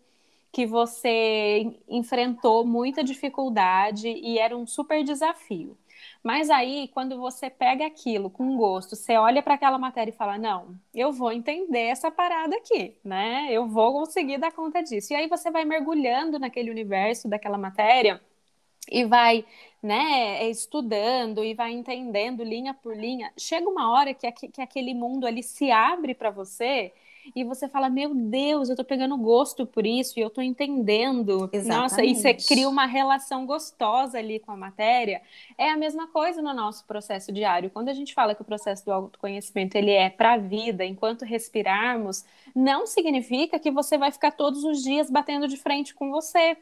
que 0.52 0.64
você 0.64 1.70
enfrentou 1.86 2.64
muita 2.66 3.04
dificuldade 3.04 4.08
e 4.08 4.38
era 4.38 4.56
um 4.56 4.66
super 4.66 5.04
desafio. 5.04 5.76
Mas 6.26 6.50
aí, 6.50 6.88
quando 6.88 7.16
você 7.20 7.48
pega 7.48 7.86
aquilo 7.86 8.28
com 8.28 8.56
gosto, 8.56 8.96
você 8.96 9.16
olha 9.16 9.40
para 9.40 9.54
aquela 9.54 9.78
matéria 9.78 10.10
e 10.10 10.14
fala: 10.16 10.36
não, 10.36 10.76
eu 10.92 11.12
vou 11.12 11.30
entender 11.30 11.82
essa 11.82 12.10
parada 12.10 12.56
aqui, 12.56 12.96
né? 13.04 13.46
Eu 13.52 13.68
vou 13.68 13.92
conseguir 13.92 14.36
dar 14.36 14.50
conta 14.50 14.82
disso. 14.82 15.12
E 15.12 15.16
aí 15.16 15.28
você 15.28 15.52
vai 15.52 15.64
mergulhando 15.64 16.36
naquele 16.36 16.68
universo 16.68 17.28
daquela 17.28 17.56
matéria 17.56 18.20
e 18.90 19.04
vai, 19.04 19.44
né, 19.80 20.48
estudando 20.50 21.44
e 21.44 21.54
vai 21.54 21.70
entendendo 21.70 22.42
linha 22.42 22.74
por 22.74 22.96
linha. 22.96 23.32
Chega 23.38 23.68
uma 23.68 23.92
hora 23.92 24.12
que, 24.12 24.28
que 24.32 24.60
aquele 24.60 24.94
mundo 24.94 25.28
ali 25.28 25.44
se 25.44 25.70
abre 25.70 26.12
para 26.12 26.30
você 26.30 26.92
e 27.34 27.44
você 27.44 27.68
fala, 27.68 27.88
meu 27.88 28.14
Deus, 28.14 28.68
eu 28.68 28.76
tô 28.76 28.84
pegando 28.84 29.16
gosto 29.16 29.66
por 29.66 29.86
isso 29.86 30.18
e 30.18 30.22
eu 30.22 30.30
tô 30.30 30.40
entendendo. 30.40 31.48
Exatamente. 31.52 31.82
Nossa, 31.82 32.04
e 32.04 32.14
você 32.14 32.34
cria 32.34 32.68
uma 32.68 32.86
relação 32.86 33.46
gostosa 33.46 34.18
ali 34.18 34.38
com 34.38 34.52
a 34.52 34.56
matéria. 34.56 35.22
É 35.58 35.70
a 35.70 35.76
mesma 35.76 36.06
coisa 36.08 36.40
no 36.40 36.52
nosso 36.54 36.84
processo 36.86 37.32
diário. 37.32 37.70
Quando 37.70 37.88
a 37.88 37.94
gente 37.94 38.14
fala 38.14 38.34
que 38.34 38.42
o 38.42 38.44
processo 38.44 38.84
do 38.84 38.92
autoconhecimento 38.92 39.76
ele 39.76 39.90
é 39.90 40.10
para 40.10 40.34
a 40.34 40.38
vida, 40.38 40.84
enquanto 40.84 41.24
respirarmos, 41.24 42.24
não 42.54 42.86
significa 42.86 43.58
que 43.58 43.70
você 43.70 43.98
vai 43.98 44.10
ficar 44.10 44.32
todos 44.32 44.64
os 44.64 44.82
dias 44.82 45.10
batendo 45.10 45.48
de 45.48 45.56
frente 45.56 45.94
com 45.94 46.10
você. 46.10 46.56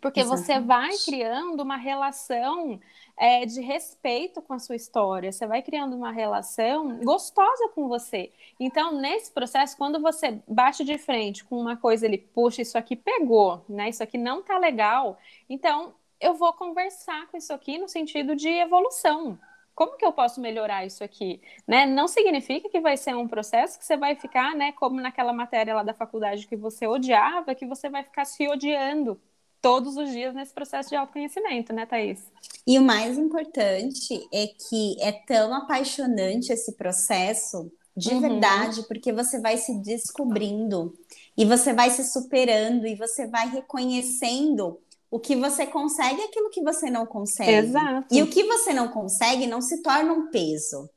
Porque 0.00 0.20
Exatamente. 0.20 0.46
você 0.46 0.60
vai 0.60 0.90
criando 1.04 1.60
uma 1.62 1.76
relação 1.76 2.80
é, 3.16 3.44
de 3.44 3.60
respeito 3.60 4.40
com 4.40 4.54
a 4.54 4.58
sua 4.58 4.74
história, 4.76 5.30
você 5.30 5.46
vai 5.46 5.60
criando 5.62 5.94
uma 5.94 6.10
relação 6.10 6.98
gostosa 7.04 7.68
com 7.74 7.86
você. 7.86 8.32
Então, 8.58 8.98
nesse 8.98 9.30
processo, 9.30 9.76
quando 9.76 10.00
você 10.00 10.40
bate 10.48 10.84
de 10.84 10.96
frente 10.96 11.44
com 11.44 11.60
uma 11.60 11.76
coisa, 11.76 12.06
ele, 12.06 12.16
puxa, 12.16 12.62
isso 12.62 12.78
aqui 12.78 12.96
pegou, 12.96 13.62
né? 13.68 13.90
Isso 13.90 14.02
aqui 14.02 14.16
não 14.16 14.42
tá 14.42 14.56
legal. 14.56 15.18
Então, 15.48 15.94
eu 16.18 16.34
vou 16.34 16.52
conversar 16.54 17.26
com 17.28 17.36
isso 17.36 17.52
aqui 17.52 17.78
no 17.78 17.88
sentido 17.88 18.34
de 18.34 18.48
evolução. 18.48 19.38
Como 19.74 19.96
que 19.96 20.04
eu 20.04 20.12
posso 20.12 20.40
melhorar 20.40 20.84
isso 20.84 21.02
aqui? 21.02 21.40
Né? 21.66 21.86
Não 21.86 22.06
significa 22.08 22.68
que 22.68 22.80
vai 22.80 22.96
ser 22.96 23.14
um 23.14 23.28
processo 23.28 23.78
que 23.78 23.84
você 23.84 23.96
vai 23.96 24.14
ficar, 24.14 24.54
né, 24.54 24.72
como 24.72 25.00
naquela 25.00 25.32
matéria 25.32 25.74
lá 25.74 25.82
da 25.82 25.94
faculdade 25.94 26.46
que 26.46 26.56
você 26.56 26.86
odiava, 26.86 27.54
que 27.54 27.64
você 27.64 27.88
vai 27.88 28.02
ficar 28.02 28.26
se 28.26 28.46
odiando 28.48 29.18
todos 29.60 29.96
os 29.96 30.10
dias 30.10 30.34
nesse 30.34 30.52
processo 30.52 30.88
de 30.88 30.96
autoconhecimento, 30.96 31.72
né, 31.72 31.86
Thaís? 31.86 32.20
E 32.66 32.78
o 32.78 32.82
mais 32.82 33.18
importante 33.18 34.28
é 34.32 34.46
que 34.46 34.96
é 35.00 35.12
tão 35.12 35.54
apaixonante 35.54 36.52
esse 36.52 36.72
processo 36.72 37.70
de 37.96 38.14
uhum. 38.14 38.20
verdade, 38.20 38.82
porque 38.86 39.12
você 39.12 39.40
vai 39.40 39.56
se 39.56 39.74
descobrindo 39.80 40.94
e 41.36 41.44
você 41.44 41.72
vai 41.72 41.90
se 41.90 42.04
superando 42.04 42.86
e 42.86 42.94
você 42.94 43.26
vai 43.26 43.48
reconhecendo 43.50 44.78
o 45.10 45.18
que 45.18 45.34
você 45.34 45.66
consegue 45.66 46.20
é 46.20 46.24
aquilo 46.26 46.50
que 46.50 46.62
você 46.62 46.88
não 46.88 47.04
consegue. 47.04 47.50
Exato. 47.50 48.14
E 48.14 48.22
o 48.22 48.28
que 48.28 48.44
você 48.44 48.72
não 48.72 48.88
consegue 48.88 49.46
não 49.46 49.60
se 49.60 49.82
torna 49.82 50.12
um 50.12 50.30
peso. 50.30 50.88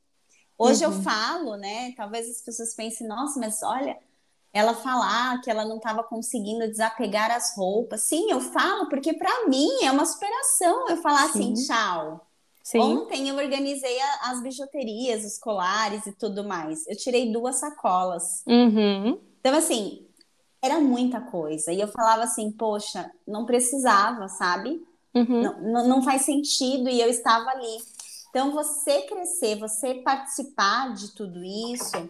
Hoje 0.58 0.86
uhum. 0.86 0.94
eu 0.94 1.02
falo, 1.02 1.58
né? 1.58 1.94
Talvez 1.98 2.30
as 2.30 2.42
pessoas 2.42 2.76
pensem, 2.76 3.08
nossa, 3.08 3.40
mas 3.40 3.64
olha, 3.64 3.98
ela 4.54 4.76
falar 4.76 5.42
que 5.42 5.50
ela 5.50 5.66
não 5.66 5.78
estava 5.78 6.04
conseguindo 6.04 6.68
desapegar 6.68 7.32
as 7.32 7.58
roupas. 7.58 8.02
Sim, 8.04 8.30
eu 8.30 8.40
falo 8.40 8.88
porque 8.88 9.12
para 9.14 9.48
mim 9.48 9.68
é 9.84 9.92
uma 9.92 10.06
superação 10.06 10.88
eu 10.90 10.98
falar 10.98 11.26
assim, 11.26 11.56
Sim. 11.56 11.64
assim, 11.64 11.66
tchau. 11.66 12.28
Sim. 12.62 12.80
Ontem 12.80 13.28
eu 13.28 13.36
organizei 13.36 14.00
a, 14.00 14.32
as 14.32 14.42
bijuterias, 14.42 15.26
os 15.26 15.40
colares 15.40 16.06
e 16.06 16.14
tudo 16.14 16.44
mais. 16.44 16.88
Eu 16.88 16.96
tirei 16.96 17.34
duas 17.34 17.58
sacolas. 17.58 18.44
Uhum. 18.48 19.20
Então, 19.40 19.58
assim, 19.58 20.06
era 20.62 20.80
muita 20.80 21.20
coisa. 21.20 21.74
E 21.74 21.82
eu 21.82 21.90
falava 21.90 22.24
assim, 22.24 22.52
poxa, 22.52 23.12
não 23.28 23.46
precisava, 23.46 24.30
sabe? 24.30 24.82
Uhum. 25.14 25.42
Não, 25.42 25.62
não, 25.62 25.88
não 25.88 26.04
faz 26.04 26.22
sentido. 26.22 26.88
E 26.88 27.02
eu 27.02 27.10
estava 27.10 27.50
ali. 27.50 27.78
Então, 28.30 28.52
você 28.52 29.02
crescer, 29.02 29.60
você 29.60 29.96
participar 29.96 30.94
de 30.94 31.12
tudo 31.12 31.44
isso 31.44 32.10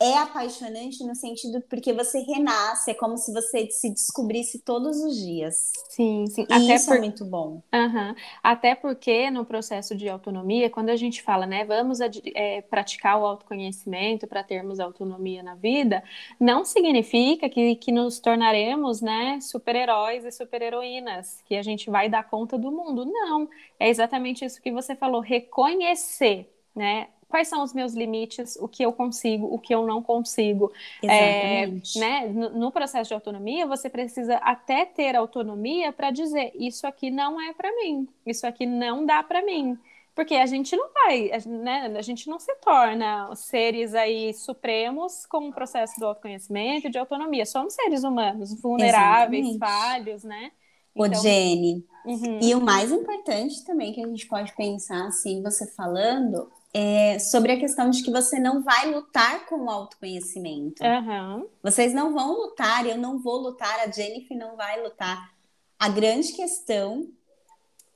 é 0.00 0.16
apaixonante 0.16 1.04
no 1.04 1.14
sentido 1.14 1.62
porque 1.68 1.92
você 1.92 2.20
renasce, 2.20 2.90
é 2.90 2.94
como 2.94 3.18
se 3.18 3.30
você 3.34 3.70
se 3.70 3.90
descobrisse 3.90 4.60
todos 4.60 4.96
os 5.02 5.14
dias. 5.14 5.72
Sim, 5.90 6.24
sim. 6.26 6.46
E 6.48 6.52
Até 6.52 6.74
isso 6.74 6.86
por... 6.86 6.96
é 6.96 7.00
muito 7.00 7.24
bom. 7.26 7.62
Uhum. 7.72 8.14
Até 8.42 8.74
porque 8.74 9.30
no 9.30 9.44
processo 9.44 9.94
de 9.94 10.08
autonomia, 10.08 10.70
quando 10.70 10.88
a 10.88 10.96
gente 10.96 11.22
fala, 11.22 11.46
né, 11.46 11.66
vamos 11.66 11.98
é, 12.00 12.62
praticar 12.62 13.20
o 13.20 13.26
autoconhecimento 13.26 14.26
para 14.26 14.42
termos 14.42 14.80
autonomia 14.80 15.42
na 15.42 15.54
vida, 15.54 16.02
não 16.40 16.64
significa 16.64 17.46
que, 17.50 17.76
que 17.76 17.92
nos 17.92 18.18
tornaremos, 18.18 19.02
né, 19.02 19.38
super-heróis 19.42 20.24
e 20.24 20.32
super-heroínas, 20.32 21.42
que 21.44 21.56
a 21.56 21.62
gente 21.62 21.90
vai 21.90 22.08
dar 22.08 22.26
conta 22.28 22.56
do 22.56 22.72
mundo. 22.72 23.04
Não. 23.04 23.46
É 23.78 23.90
exatamente 23.90 24.46
isso 24.46 24.62
que 24.62 24.72
você 24.72 24.96
falou, 24.96 25.20
reconhecer, 25.20 26.50
né? 26.74 27.08
Quais 27.30 27.48
são 27.48 27.62
os 27.62 27.72
meus 27.72 27.94
limites, 27.94 28.56
o 28.56 28.68
que 28.68 28.82
eu 28.82 28.92
consigo, 28.92 29.46
o 29.46 29.58
que 29.58 29.74
eu 29.74 29.86
não 29.86 30.02
consigo. 30.02 30.72
Exatamente. 31.02 31.98
É, 31.98 32.00
né? 32.00 32.26
no, 32.26 32.50
no, 32.50 32.72
processo 32.72 33.08
de 33.08 33.14
autonomia, 33.14 33.66
você 33.66 33.88
precisa 33.88 34.36
até 34.36 34.84
ter 34.84 35.16
autonomia 35.16 35.92
para 35.92 36.10
dizer 36.10 36.52
isso 36.54 36.86
aqui 36.86 37.10
não 37.10 37.40
é 37.40 37.54
para 37.54 37.74
mim, 37.76 38.08
isso 38.26 38.46
aqui 38.46 38.66
não 38.66 39.06
dá 39.06 39.22
para 39.22 39.42
mim. 39.42 39.78
Porque 40.14 40.34
a 40.34 40.44
gente 40.44 40.76
não 40.76 40.90
vai, 40.92 41.30
né? 41.46 41.94
A 41.96 42.02
gente 42.02 42.28
não 42.28 42.38
se 42.38 42.54
torna 42.56 43.34
seres 43.36 43.94
aí 43.94 44.34
supremos 44.34 45.24
com 45.24 45.48
o 45.48 45.52
processo 45.52 45.98
do 45.98 46.06
autoconhecimento 46.06 46.88
e 46.88 46.90
de 46.90 46.98
autonomia. 46.98 47.46
Somos 47.46 47.74
seres 47.74 48.02
humanos, 48.02 48.52
vulneráveis, 48.60 49.46
Exatamente. 49.46 49.58
falhos, 49.58 50.24
né? 50.24 50.50
Então, 50.94 51.18
Ô, 51.18 51.22
Jenny, 51.22 51.86
uhum. 52.04 52.40
e 52.42 52.54
o 52.54 52.60
mais 52.60 52.90
importante 52.90 53.64
também 53.64 53.92
que 53.92 54.02
a 54.02 54.06
gente 54.06 54.26
pode 54.26 54.54
pensar, 54.56 55.06
assim, 55.06 55.42
você 55.42 55.66
falando, 55.72 56.50
é, 56.72 57.18
sobre 57.18 57.52
a 57.52 57.58
questão 57.58 57.90
de 57.90 58.02
que 58.02 58.10
você 58.10 58.38
não 58.38 58.62
vai 58.62 58.92
lutar 58.92 59.46
com 59.46 59.64
o 59.64 59.70
autoconhecimento. 59.70 60.82
Uhum. 60.82 61.46
Vocês 61.62 61.92
não 61.92 62.12
vão 62.12 62.32
lutar, 62.32 62.86
eu 62.86 62.96
não 62.96 63.18
vou 63.18 63.38
lutar, 63.38 63.80
a 63.80 63.90
Jennifer 63.90 64.36
não 64.36 64.56
vai 64.56 64.82
lutar. 64.82 65.32
A 65.78 65.88
grande 65.88 66.32
questão 66.32 67.08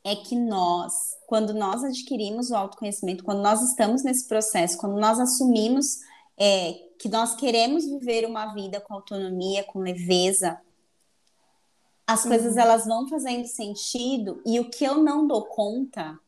é 0.03 0.17
que 0.17 0.37
nós, 0.37 1.17
quando 1.27 1.55
nós 1.55 1.85
adquirimos 1.85 2.51
o 2.51 2.57
autoconhecimento, 2.57 3.25
quando 3.25 3.41
nós 3.41 3.63
estamos 3.63 4.03
nesse 4.03 4.27
processo, 4.27 4.77
quando 4.77 4.99
nós 4.99 5.19
assumimos 5.21 6.01
é, 6.37 6.73
que 6.99 7.09
nós 7.09 7.35
queremos 7.37 7.85
viver 7.87 8.27
uma 8.27 8.53
vida 8.53 8.81
com 8.81 8.95
autonomia, 8.95 9.65
com 9.65 9.79
leveza, 9.79 10.61
as 12.07 12.25
coisas 12.25 12.55
uhum. 12.55 12.61
elas 12.61 12.85
vão 12.85 13.09
fazendo 13.09 13.47
sentido 13.47 14.43
e 14.45 14.59
o 14.59 14.69
que 14.69 14.85
eu 14.85 15.03
não 15.03 15.27
dou 15.27 15.45
conta 15.47 16.19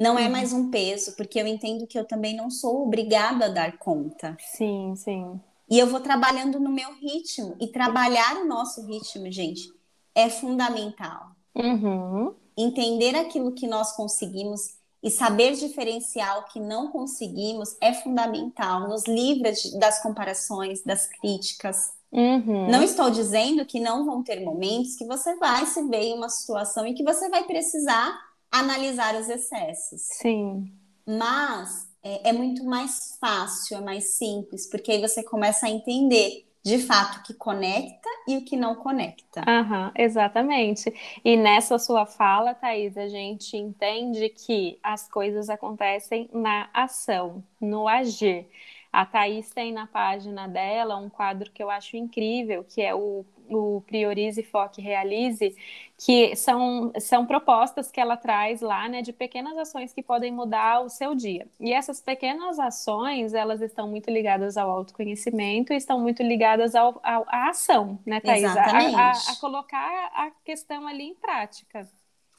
não 0.00 0.18
é 0.18 0.24
uhum. 0.24 0.32
mais 0.32 0.52
um 0.54 0.70
peso, 0.70 1.14
porque 1.14 1.38
eu 1.38 1.46
entendo 1.46 1.86
que 1.86 1.98
eu 1.98 2.06
também 2.06 2.34
não 2.34 2.50
sou 2.50 2.86
obrigada 2.86 3.44
a 3.44 3.48
dar 3.50 3.76
conta. 3.76 4.34
Sim, 4.40 4.94
sim. 4.96 5.38
E 5.68 5.78
eu 5.78 5.86
vou 5.86 6.00
trabalhando 6.00 6.58
no 6.58 6.70
meu 6.70 6.94
ritmo. 6.94 7.54
E 7.60 7.68
trabalhar 7.68 8.38
o 8.38 8.46
nosso 8.46 8.84
ritmo, 8.86 9.30
gente, 9.30 9.70
é 10.14 10.30
fundamental. 10.30 11.32
Uhum. 11.54 12.34
Entender 12.56 13.14
aquilo 13.14 13.52
que 13.52 13.66
nós 13.66 13.92
conseguimos 13.92 14.80
e 15.02 15.10
saber 15.10 15.52
diferenciar 15.52 16.38
o 16.38 16.44
que 16.44 16.58
não 16.58 16.88
conseguimos 16.88 17.76
é 17.80 17.92
fundamental. 17.92 18.88
Nos 18.88 19.06
livra 19.06 19.52
das 19.78 20.02
comparações, 20.02 20.82
das 20.82 21.08
críticas. 21.08 21.92
Uhum. 22.10 22.68
Não 22.68 22.82
estou 22.82 23.10
dizendo 23.10 23.64
que 23.66 23.78
não 23.78 24.04
vão 24.04 24.22
ter 24.22 24.40
momentos 24.40 24.96
que 24.96 25.06
você 25.06 25.36
vai 25.36 25.66
se 25.66 25.86
ver 25.88 26.02
em 26.02 26.14
uma 26.14 26.28
situação 26.30 26.86
em 26.86 26.94
que 26.94 27.04
você 27.04 27.28
vai 27.28 27.44
precisar 27.44 28.29
analisar 28.50 29.14
os 29.14 29.28
excessos. 29.28 30.02
Sim. 30.02 30.72
Mas 31.06 31.88
é, 32.02 32.30
é, 32.30 32.32
muito 32.32 32.64
mais 32.64 33.16
fácil, 33.20 33.78
é 33.78 33.80
mais 33.80 34.16
simples, 34.16 34.68
porque 34.68 34.92
aí 34.92 35.00
você 35.00 35.22
começa 35.22 35.66
a 35.66 35.70
entender 35.70 36.46
de 36.62 36.78
fato 36.78 37.18
o 37.18 37.22
que 37.22 37.32
conecta 37.34 38.08
e 38.28 38.36
o 38.36 38.44
que 38.44 38.56
não 38.56 38.74
conecta. 38.74 39.40
Uhum, 39.40 39.90
exatamente. 39.96 40.92
E 41.24 41.36
nessa 41.36 41.78
sua 41.78 42.04
fala, 42.04 42.54
Thaís, 42.54 42.96
a 42.98 43.08
gente 43.08 43.56
entende 43.56 44.28
que 44.28 44.78
as 44.82 45.08
coisas 45.08 45.48
acontecem 45.48 46.28
na 46.32 46.68
ação, 46.74 47.42
no 47.60 47.88
agir. 47.88 48.46
A 48.92 49.06
Thaís 49.06 49.50
tem 49.50 49.72
na 49.72 49.86
página 49.86 50.48
dela 50.48 50.96
um 50.96 51.08
quadro 51.08 51.50
que 51.50 51.62
eu 51.62 51.70
acho 51.70 51.96
incrível, 51.96 52.64
que 52.64 52.82
é 52.82 52.94
o 52.94 53.24
o 53.50 53.82
Priorize, 53.86 54.42
Foque, 54.42 54.80
Realize, 54.80 55.54
que 55.98 56.34
são, 56.36 56.92
são 56.98 57.26
propostas 57.26 57.90
que 57.90 58.00
ela 58.00 58.16
traz 58.16 58.60
lá, 58.60 58.88
né, 58.88 59.02
de 59.02 59.12
pequenas 59.12 59.56
ações 59.58 59.92
que 59.92 60.02
podem 60.02 60.32
mudar 60.32 60.80
o 60.80 60.88
seu 60.88 61.14
dia. 61.14 61.46
E 61.58 61.72
essas 61.72 62.00
pequenas 62.00 62.58
ações, 62.58 63.34
elas 63.34 63.60
estão 63.60 63.88
muito 63.88 64.10
ligadas 64.10 64.56
ao 64.56 64.70
autoconhecimento 64.70 65.72
e 65.72 65.76
estão 65.76 66.00
muito 66.00 66.22
ligadas 66.22 66.74
ao, 66.74 67.00
ao 67.02 67.26
à 67.28 67.50
ação, 67.50 67.98
né, 68.06 68.20
Thaís? 68.20 68.44
Exatamente. 68.44 68.94
A, 68.94 69.10
a, 69.10 69.12
a, 69.12 69.36
colocar 69.40 70.10
a 70.14 70.30
questão 70.44 70.86
ali 70.86 71.04
em 71.04 71.14
prática. 71.14 71.88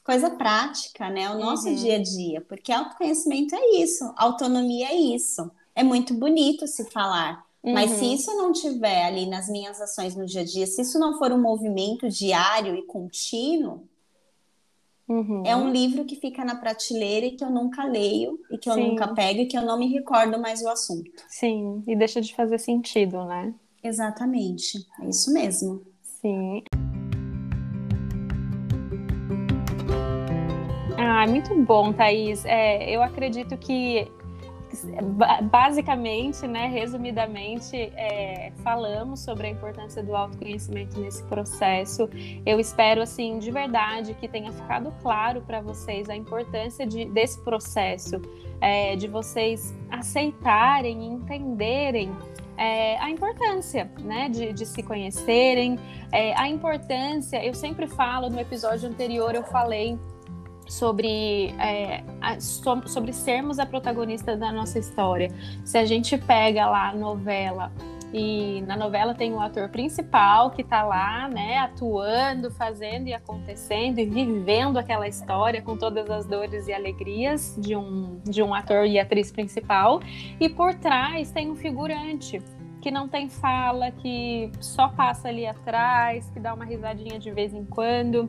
Coisa 0.04 0.30
prática, 0.30 1.08
né? 1.08 1.30
O 1.30 1.38
nosso 1.38 1.68
uhum. 1.68 1.74
dia 1.76 1.96
a 1.96 2.02
dia, 2.02 2.40
porque 2.40 2.72
autoconhecimento 2.72 3.54
é 3.54 3.80
isso, 3.80 4.12
autonomia 4.16 4.88
é 4.88 4.96
isso. 4.96 5.48
É 5.74 5.82
muito 5.82 6.12
bonito 6.14 6.66
se 6.66 6.90
falar, 6.90 7.46
Uhum. 7.62 7.74
Mas 7.74 7.92
se 7.92 8.04
uhum. 8.04 8.12
isso 8.14 8.36
não 8.36 8.52
tiver 8.52 9.04
ali 9.04 9.26
nas 9.26 9.48
minhas 9.48 9.80
ações 9.80 10.16
no 10.16 10.26
dia 10.26 10.40
a 10.40 10.44
dia, 10.44 10.66
se 10.66 10.82
isso 10.82 10.98
não 10.98 11.16
for 11.16 11.30
um 11.30 11.40
movimento 11.40 12.08
diário 12.08 12.74
e 12.74 12.82
contínuo, 12.82 13.86
uhum. 15.08 15.44
é 15.46 15.54
um 15.54 15.70
livro 15.70 16.04
que 16.04 16.16
fica 16.16 16.44
na 16.44 16.56
prateleira 16.56 17.26
e 17.26 17.36
que 17.36 17.44
eu 17.44 17.50
nunca 17.50 17.84
leio, 17.84 18.36
e 18.50 18.58
que 18.58 18.68
eu 18.68 18.74
Sim. 18.74 18.90
nunca 18.90 19.14
pego, 19.14 19.40
e 19.40 19.46
que 19.46 19.56
eu 19.56 19.62
não 19.62 19.78
me 19.78 19.86
recordo 19.86 20.40
mais 20.40 20.60
o 20.60 20.68
assunto. 20.68 21.10
Sim, 21.28 21.84
e 21.86 21.94
deixa 21.94 22.20
de 22.20 22.34
fazer 22.34 22.58
sentido, 22.58 23.24
né? 23.24 23.54
Exatamente, 23.82 24.84
é 25.00 25.08
isso 25.08 25.32
mesmo. 25.32 25.82
Sim. 26.20 26.64
Ah, 30.98 31.26
muito 31.28 31.54
bom, 31.62 31.92
Thaís. 31.92 32.44
É, 32.44 32.90
eu 32.90 33.00
acredito 33.00 33.56
que 33.56 34.10
basicamente, 35.50 36.46
né, 36.46 36.66
resumidamente, 36.66 37.76
é, 37.76 38.52
falamos 38.62 39.20
sobre 39.20 39.46
a 39.46 39.50
importância 39.50 40.02
do 40.02 40.14
autoconhecimento 40.14 40.98
nesse 41.00 41.22
processo. 41.24 42.08
Eu 42.44 42.58
espero, 42.58 43.02
assim, 43.02 43.38
de 43.38 43.50
verdade, 43.50 44.14
que 44.14 44.28
tenha 44.28 44.52
ficado 44.52 44.92
claro 45.02 45.42
para 45.42 45.60
vocês 45.60 46.08
a 46.08 46.16
importância 46.16 46.86
de, 46.86 47.04
desse 47.06 47.40
processo, 47.42 48.20
é, 48.60 48.96
de 48.96 49.08
vocês 49.08 49.74
aceitarem 49.90 51.02
e 51.02 51.06
entenderem 51.06 52.12
é, 52.56 52.96
a 52.98 53.10
importância 53.10 53.90
né, 54.00 54.28
de, 54.28 54.52
de 54.52 54.66
se 54.66 54.82
conhecerem, 54.82 55.78
é, 56.12 56.34
a 56.38 56.48
importância, 56.48 57.44
eu 57.44 57.54
sempre 57.54 57.86
falo, 57.86 58.28
no 58.28 58.38
episódio 58.38 58.88
anterior 58.88 59.34
eu 59.34 59.42
falei 59.42 59.98
sobre, 60.72 61.54
é, 61.58 62.02
a, 62.20 62.40
sobre 62.40 63.12
sermos 63.12 63.58
a 63.58 63.66
protagonista 63.66 64.36
da 64.36 64.50
nossa 64.50 64.78
história. 64.78 65.30
Se 65.64 65.76
a 65.76 65.84
gente 65.84 66.16
pega 66.16 66.66
lá 66.66 66.88
a 66.88 66.94
novela 66.94 67.70
e 68.12 68.62
na 68.62 68.76
novela 68.76 69.14
tem 69.14 69.32
o 69.34 69.40
ator 69.40 69.68
principal 69.68 70.50
que 70.50 70.62
está 70.62 70.82
lá, 70.82 71.28
né, 71.28 71.58
atuando, 71.58 72.50
fazendo 72.50 73.06
e 73.08 73.12
acontecendo 73.12 73.98
e 73.98 74.06
vivendo 74.06 74.78
aquela 74.78 75.06
história 75.06 75.60
com 75.60 75.76
todas 75.76 76.08
as 76.08 76.26
dores 76.26 76.66
e 76.66 76.72
alegrias 76.72 77.54
de 77.58 77.76
um, 77.76 78.18
de 78.24 78.42
um 78.42 78.54
ator 78.54 78.86
e 78.86 78.98
atriz 78.98 79.30
principal. 79.30 80.00
E 80.40 80.48
por 80.48 80.74
trás 80.74 81.30
tem 81.30 81.50
um 81.50 81.56
figurante 81.56 82.40
que 82.80 82.90
não 82.90 83.08
tem 83.08 83.28
fala, 83.28 83.90
que 83.90 84.50
só 84.58 84.88
passa 84.88 85.28
ali 85.28 85.46
atrás, 85.46 86.28
que 86.30 86.40
dá 86.40 86.52
uma 86.52 86.64
risadinha 86.64 87.18
de 87.18 87.30
vez 87.30 87.54
em 87.54 87.64
quando. 87.64 88.28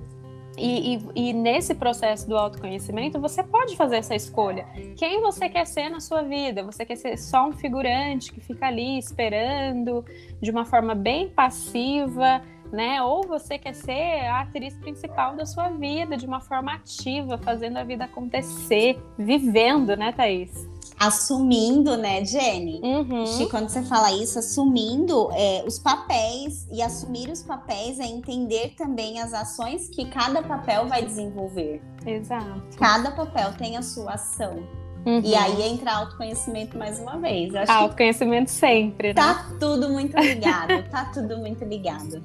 E, 0.58 0.96
e, 0.96 1.30
e, 1.30 1.34
nesse 1.34 1.74
processo 1.74 2.28
do 2.30 2.38
autoconhecimento, 2.38 3.20
você 3.20 3.42
pode 3.42 3.76
fazer 3.76 3.98
essa 3.98 4.16
escolha. 4.16 4.68
Quem 4.96 5.20
você 5.20 5.50
quer 5.50 5.66
ser 5.66 5.90
na 5.90 6.00
sua 6.00 6.22
vida? 6.22 6.64
Você 6.64 6.86
quer 6.86 6.96
ser 6.96 7.18
só 7.18 7.48
um 7.48 7.54
figurante 7.54 8.32
que 8.32 8.40
fica 8.40 8.68
ali 8.68 9.00
esperando 9.00 10.06
de 10.40 10.52
uma 10.52 10.64
forma 10.64 10.94
bem 10.94 11.28
passiva, 11.28 12.42
né? 12.74 13.02
Ou 13.02 13.26
você 13.28 13.58
quer 13.58 13.74
ser 13.74 14.26
a 14.26 14.42
atriz 14.42 14.76
principal 14.76 15.36
da 15.36 15.46
sua 15.46 15.70
vida, 15.70 16.18
de 16.18 16.26
uma 16.26 16.42
forma 16.42 16.74
ativa, 16.74 17.38
fazendo 17.38 17.78
a 17.78 17.84
vida 17.84 18.06
acontecer, 18.06 19.00
vivendo, 19.18 19.96
né, 19.96 20.12
Thaís? 20.12 20.74
assumindo, 21.00 21.98
né, 21.98 22.24
Jenny? 22.24 22.80
Uhum. 22.82 23.26
Que 23.38 23.50
quando 23.50 23.68
você 23.68 23.82
fala 23.84 24.12
isso, 24.14 24.40
assumindo 24.40 25.30
é, 25.34 25.64
os 25.68 25.78
papéis 25.78 26.66
e 26.72 26.82
assumir 26.82 27.30
os 27.30 27.44
papéis 27.44 28.00
é 28.00 28.06
entender 28.06 28.74
também 28.78 29.20
as 29.20 29.34
ações 29.34 29.90
que 29.90 30.06
cada 30.10 30.42
papel 30.42 30.88
vai 30.88 31.04
desenvolver. 31.04 31.82
Exato. 32.06 32.78
Cada 32.78 33.12
papel 33.12 33.54
tem 33.58 33.76
a 33.76 33.82
sua 33.82 34.14
ação. 34.14 34.64
Uhum. 35.06 35.22
E 35.24 35.36
aí 35.36 35.62
entra 35.64 35.94
autoconhecimento 35.94 36.78
mais 36.78 37.00
uma 37.00 37.18
vez. 37.18 37.54
Acho 37.54 37.72
autoconhecimento 37.72 38.50
sempre, 38.50 39.10
né? 39.10 39.14
Tá 39.14 39.50
tudo 39.60 39.90
muito 39.90 40.18
ligado, 40.18 40.84
tá 40.90 41.06
tudo 41.14 41.38
muito 41.38 41.64
ligado. 41.66 42.24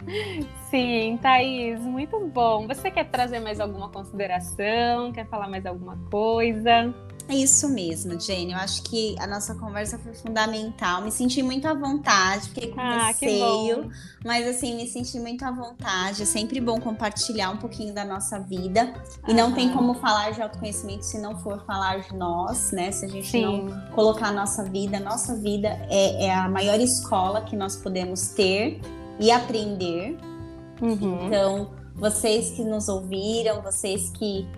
Sim, 0.70 1.18
Thaís, 1.20 1.80
muito 1.80 2.18
bom. 2.26 2.66
Você 2.66 2.90
quer 2.90 3.04
trazer 3.04 3.40
mais 3.40 3.58
alguma 3.58 3.88
consideração? 3.88 5.12
Quer 5.12 5.26
falar 5.26 5.48
mais 5.48 5.66
alguma 5.66 5.98
coisa? 6.10 6.94
É 7.28 7.34
isso 7.34 7.68
mesmo, 7.68 8.18
Jenny. 8.18 8.52
Eu 8.52 8.58
acho 8.58 8.82
que 8.84 9.14
a 9.18 9.26
nossa 9.26 9.54
conversa 9.54 9.98
foi 9.98 10.14
fundamental. 10.14 11.02
Me 11.02 11.12
senti 11.12 11.42
muito 11.42 11.68
à 11.68 11.74
vontade, 11.74 12.48
fiquei 12.48 12.70
com 12.70 12.80
ah, 12.80 13.08
receio, 13.08 13.90
mas 14.24 14.48
assim, 14.48 14.74
me 14.74 14.86
senti 14.88 15.20
muito 15.20 15.44
à 15.44 15.50
vontade. 15.50 16.22
É 16.22 16.24
sempre 16.24 16.58
bom 16.58 16.80
compartilhar 16.80 17.50
um 17.50 17.58
pouquinho 17.58 17.92
da 17.92 18.02
nossa 18.02 18.40
vida. 18.40 18.94
E 19.26 19.34
não 19.34 19.52
tem 19.52 19.70
como 19.70 19.92
falar 19.94 20.30
de 20.30 20.40
autoconhecimento 20.40 21.04
se 21.04 21.18
não 21.18 21.38
for 21.38 21.62
falar 21.66 22.00
de 22.00 22.16
nós, 22.16 22.72
né? 22.72 22.90
Se 22.90 23.04
a 23.04 23.08
gente 23.08 23.28
Sim. 23.28 23.42
não 23.42 23.90
colocar 23.90 24.28
a 24.28 24.32
nossa 24.32 24.64
vida. 24.64 24.98
Nossa 24.98 25.36
vida 25.36 25.68
é, 25.90 26.24
é, 26.24 26.34
a 26.34 26.48
maior 26.48 26.80
escola 26.80 27.42
que 27.42 27.54
nós 27.54 27.76
podemos 27.76 28.28
ter 28.28 28.80
e 29.20 29.30
aprender. 29.30 30.16
Uhum. 30.80 31.26
Então, 31.26 31.70
vocês 31.94 32.52
que 32.52 32.64
nos 32.64 32.88
ouviram, 32.88 33.60
vocês 33.60 34.10
que 34.10 34.48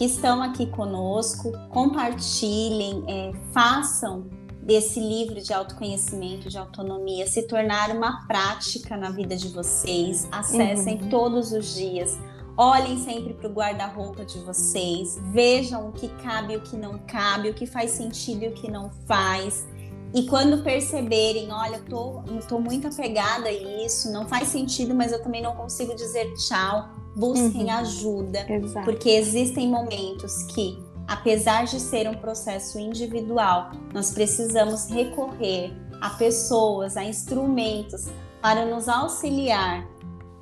que 0.00 0.06
estão 0.06 0.42
aqui 0.42 0.64
conosco, 0.64 1.52
compartilhem, 1.68 3.04
é, 3.06 3.32
façam 3.52 4.30
desse 4.62 4.98
livro 4.98 5.42
de 5.42 5.52
autoconhecimento, 5.52 6.48
de 6.48 6.56
autonomia, 6.56 7.26
se 7.26 7.42
tornar 7.42 7.90
uma 7.90 8.26
prática 8.26 8.96
na 8.96 9.10
vida 9.10 9.36
de 9.36 9.48
vocês. 9.48 10.26
Acessem 10.32 11.02
uhum. 11.02 11.08
todos 11.10 11.52
os 11.52 11.74
dias. 11.74 12.18
Olhem 12.56 12.96
sempre 13.04 13.34
para 13.34 13.50
o 13.50 13.52
guarda-roupa 13.52 14.24
de 14.24 14.38
vocês, 14.38 15.20
vejam 15.34 15.90
o 15.90 15.92
que 15.92 16.08
cabe 16.22 16.54
e 16.54 16.56
o 16.56 16.62
que 16.62 16.78
não 16.78 16.98
cabe, 17.00 17.50
o 17.50 17.54
que 17.54 17.66
faz 17.66 17.90
sentido 17.90 18.44
e 18.44 18.48
o 18.48 18.52
que 18.52 18.70
não 18.70 18.90
faz. 19.06 19.68
E 20.14 20.22
quando 20.22 20.64
perceberem, 20.64 21.52
olha, 21.52 21.76
eu 21.76 21.84
tô, 21.84 22.22
eu 22.26 22.40
tô 22.48 22.58
muito 22.58 22.88
apegada 22.88 23.50
a 23.50 23.52
isso, 23.52 24.10
não 24.10 24.26
faz 24.26 24.48
sentido, 24.48 24.94
mas 24.94 25.12
eu 25.12 25.22
também 25.22 25.42
não 25.42 25.54
consigo 25.54 25.94
dizer 25.94 26.32
tchau, 26.36 26.88
busquem 27.16 27.64
uhum. 27.64 27.70
ajuda. 27.70 28.46
Exato. 28.52 28.84
Porque 28.84 29.10
existem 29.10 29.68
momentos 29.68 30.44
que, 30.44 30.78
apesar 31.06 31.64
de 31.64 31.80
ser 31.80 32.08
um 32.08 32.14
processo 32.14 32.78
individual, 32.78 33.70
nós 33.92 34.12
precisamos 34.12 34.88
recorrer 34.90 35.72
a 36.00 36.10
pessoas, 36.10 36.96
a 36.96 37.04
instrumentos 37.04 38.08
para 38.40 38.64
nos 38.64 38.88
auxiliar 38.88 39.86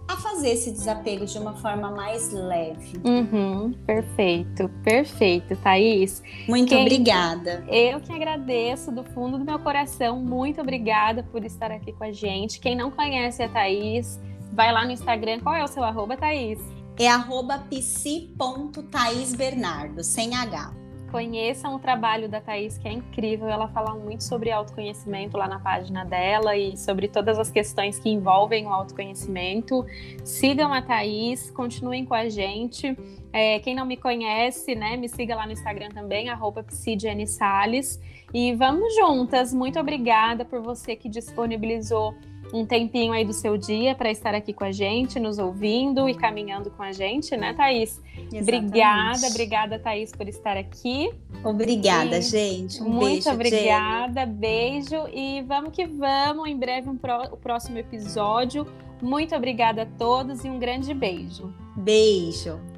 a 0.08 0.16
fazer 0.16 0.52
esse 0.52 0.72
desapego 0.72 1.26
de 1.26 1.38
uma 1.38 1.54
forma 1.56 1.90
mais 1.90 2.32
leve. 2.32 2.98
Uhum, 3.04 3.74
perfeito, 3.86 4.70
perfeito, 4.82 5.54
Thaís. 5.56 6.22
Muito 6.48 6.70
Quem... 6.70 6.80
obrigada. 6.80 7.62
Eu 7.68 8.00
que 8.00 8.10
agradeço 8.10 8.90
do 8.90 9.04
fundo 9.04 9.36
do 9.36 9.44
meu 9.44 9.58
coração. 9.58 10.18
Muito 10.18 10.62
obrigada 10.62 11.22
por 11.24 11.44
estar 11.44 11.70
aqui 11.70 11.92
com 11.92 12.04
a 12.04 12.12
gente. 12.12 12.58
Quem 12.58 12.74
não 12.74 12.90
conhece 12.90 13.42
a 13.42 13.48
Thaís, 13.50 14.18
vai 14.52 14.70
lá 14.72 14.84
no 14.84 14.92
Instagram. 14.92 15.40
Qual 15.40 15.54
é 15.54 15.64
o 15.64 15.68
seu 15.68 15.84
arroba, 15.84 16.16
Thaís? 16.16 16.58
É 16.98 17.08
arroba 17.08 17.58
psi.thaísbernardo, 17.70 20.02
sem 20.02 20.34
H. 20.34 20.78
Conheçam 21.10 21.74
o 21.74 21.78
trabalho 21.78 22.28
da 22.28 22.40
Thaís, 22.40 22.76
que 22.76 22.86
é 22.86 22.92
incrível. 22.92 23.48
Ela 23.48 23.68
fala 23.68 23.94
muito 23.94 24.24
sobre 24.24 24.50
autoconhecimento 24.50 25.38
lá 25.38 25.48
na 25.48 25.58
página 25.58 26.04
dela 26.04 26.54
e 26.54 26.76
sobre 26.76 27.08
todas 27.08 27.38
as 27.38 27.50
questões 27.50 27.98
que 27.98 28.10
envolvem 28.10 28.66
o 28.66 28.68
autoconhecimento. 28.68 29.86
Sigam 30.22 30.72
a 30.72 30.82
Thaís, 30.82 31.50
continuem 31.50 32.04
com 32.04 32.12
a 32.12 32.28
gente. 32.28 32.94
É, 33.32 33.58
quem 33.60 33.74
não 33.74 33.86
me 33.86 33.96
conhece, 33.96 34.74
né, 34.74 34.96
me 34.96 35.08
siga 35.08 35.34
lá 35.34 35.46
no 35.46 35.52
Instagram 35.52 35.88
também, 35.90 36.28
arroba 36.28 36.64
Salles. 37.26 37.98
E 38.34 38.54
vamos 38.54 38.94
juntas. 38.94 39.54
Muito 39.54 39.80
obrigada 39.80 40.44
por 40.44 40.60
você 40.60 40.94
que 40.94 41.08
disponibilizou 41.08 42.14
um 42.52 42.64
tempinho 42.64 43.12
aí 43.12 43.24
do 43.24 43.32
seu 43.32 43.56
dia 43.56 43.94
para 43.94 44.10
estar 44.10 44.34
aqui 44.34 44.52
com 44.52 44.64
a 44.64 44.72
gente, 44.72 45.18
nos 45.18 45.38
ouvindo 45.38 46.08
e 46.08 46.14
caminhando 46.14 46.70
com 46.70 46.82
a 46.82 46.92
gente, 46.92 47.36
né, 47.36 47.54
Thaís? 47.54 48.00
Exatamente. 48.32 48.42
Obrigada, 48.42 49.26
obrigada, 49.28 49.78
Thaís, 49.78 50.12
por 50.12 50.28
estar 50.28 50.56
aqui. 50.56 51.10
Obrigada, 51.44 52.18
e 52.18 52.22
gente. 52.22 52.82
Um 52.82 52.88
muito 52.88 53.24
beijo, 53.24 53.30
obrigada, 53.30 54.20
Jenny. 54.20 54.32
beijo 54.32 55.08
e 55.12 55.42
vamos 55.42 55.72
que 55.72 55.86
vamos. 55.86 56.48
Em 56.48 56.56
breve 56.56 56.88
um 56.88 56.98
o 57.32 57.36
próximo 57.36 57.78
episódio. 57.78 58.66
Muito 59.00 59.34
obrigada 59.34 59.82
a 59.82 59.86
todos 59.86 60.44
e 60.44 60.48
um 60.48 60.58
grande 60.58 60.92
beijo. 60.92 61.52
Beijo. 61.76 62.77